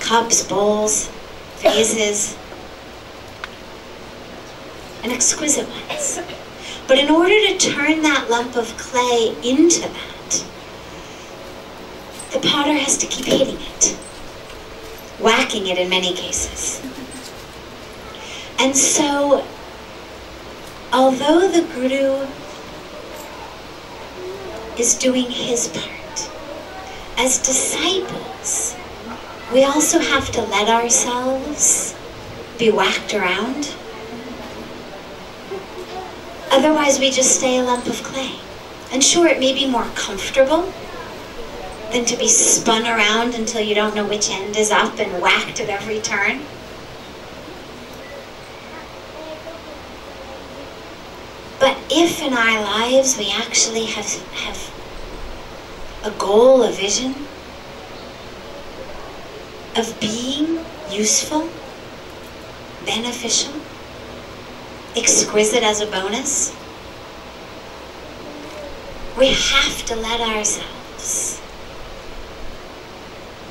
Cups, 0.00 0.46
bowls, 0.46 1.08
vases, 1.56 2.36
exquisite 5.10 5.68
ones. 5.68 6.20
But 6.86 6.98
in 6.98 7.10
order 7.10 7.34
to 7.34 7.58
turn 7.58 8.02
that 8.02 8.30
lump 8.30 8.56
of 8.56 8.76
clay 8.78 9.34
into 9.44 9.82
that, 9.82 10.44
the 12.32 12.40
potter 12.40 12.72
has 12.72 12.96
to 12.98 13.06
keep 13.06 13.26
hitting 13.26 13.58
it, 13.60 13.96
whacking 15.20 15.66
it 15.66 15.78
in 15.78 15.88
many 15.88 16.14
cases. 16.14 16.82
And 18.58 18.76
so, 18.76 19.44
although 20.92 21.48
the 21.48 21.62
Guru 21.74 22.26
is 24.78 24.94
doing 24.94 25.30
his 25.30 25.68
part, 25.68 26.30
as 27.18 27.38
disciples, 27.38 28.76
we 29.52 29.64
also 29.64 29.98
have 29.98 30.30
to 30.32 30.42
let 30.42 30.68
ourselves 30.68 31.94
be 32.58 32.70
whacked 32.70 33.14
around 33.14 33.74
Otherwise, 36.50 36.98
we 36.98 37.10
just 37.10 37.36
stay 37.36 37.58
a 37.58 37.62
lump 37.62 37.86
of 37.86 38.02
clay. 38.02 38.36
And 38.90 39.04
sure, 39.04 39.26
it 39.26 39.38
may 39.38 39.52
be 39.52 39.66
more 39.66 39.86
comfortable 39.94 40.72
than 41.92 42.04
to 42.06 42.16
be 42.16 42.28
spun 42.28 42.86
around 42.86 43.34
until 43.34 43.60
you 43.60 43.74
don't 43.74 43.94
know 43.94 44.06
which 44.06 44.30
end 44.30 44.56
is 44.56 44.70
up 44.70 44.98
and 44.98 45.22
whacked 45.22 45.60
at 45.60 45.68
every 45.68 46.00
turn. 46.00 46.40
But 51.58 51.76
if 51.90 52.22
in 52.22 52.34
our 52.34 52.62
lives 52.62 53.18
we 53.18 53.30
actually 53.30 53.86
have, 53.86 54.06
have 54.32 54.74
a 56.04 56.10
goal, 56.18 56.62
a 56.62 56.70
vision 56.70 57.14
of 59.76 59.98
being 60.00 60.64
useful, 60.90 61.48
beneficial, 62.84 63.52
exquisite 64.98 65.62
as 65.62 65.80
a 65.80 65.86
bonus, 65.86 66.54
we 69.18 69.28
have 69.28 69.84
to 69.86 69.96
let 69.96 70.20
ourselves 70.20 71.40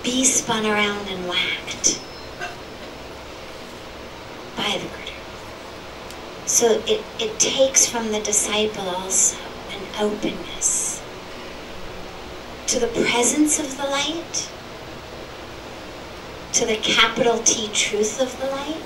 be 0.04 0.24
spun 0.24 0.66
around 0.66 1.08
and 1.10 1.28
whacked 1.28 2.00
by 4.56 4.78
the 4.78 4.88
Guru. 4.88 5.18
So 6.46 6.82
it, 6.86 7.04
it 7.20 7.40
takes 7.40 7.86
from 7.86 8.12
the 8.12 8.20
disciple 8.20 8.88
also 8.90 9.38
an 9.72 9.82
openness 10.00 11.02
to 12.68 12.80
the 12.80 12.88
presence 12.88 13.60
of 13.60 13.78
the 13.78 13.84
light, 13.84 14.50
to 16.54 16.66
the 16.66 16.78
capital 16.78 17.40
T 17.40 17.70
truth 17.74 18.22
of 18.22 18.40
the 18.40 18.48
light, 18.48 18.82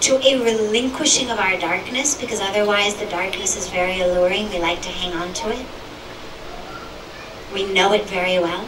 to 0.00 0.16
a 0.26 0.42
relinquishing 0.42 1.30
of 1.30 1.38
our 1.38 1.58
darkness, 1.58 2.18
because 2.20 2.40
otherwise 2.40 2.96
the 2.96 3.06
darkness 3.06 3.56
is 3.56 3.68
very 3.68 4.00
alluring. 4.00 4.50
We 4.50 4.58
like 4.58 4.80
to 4.82 4.88
hang 4.88 5.12
on 5.14 5.34
to 5.34 5.50
it. 5.50 5.66
We 7.52 7.72
know 7.72 7.92
it 7.92 8.04
very 8.04 8.38
well. 8.38 8.64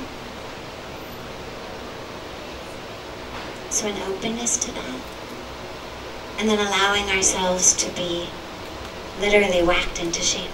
So, 3.70 3.86
an 3.86 4.02
openness 4.12 4.56
to 4.58 4.72
that. 4.72 5.00
And 6.38 6.48
then 6.48 6.58
allowing 6.58 7.08
ourselves 7.10 7.74
to 7.76 7.94
be 7.94 8.28
literally 9.20 9.62
whacked 9.62 10.02
into 10.02 10.22
shape. 10.22 10.50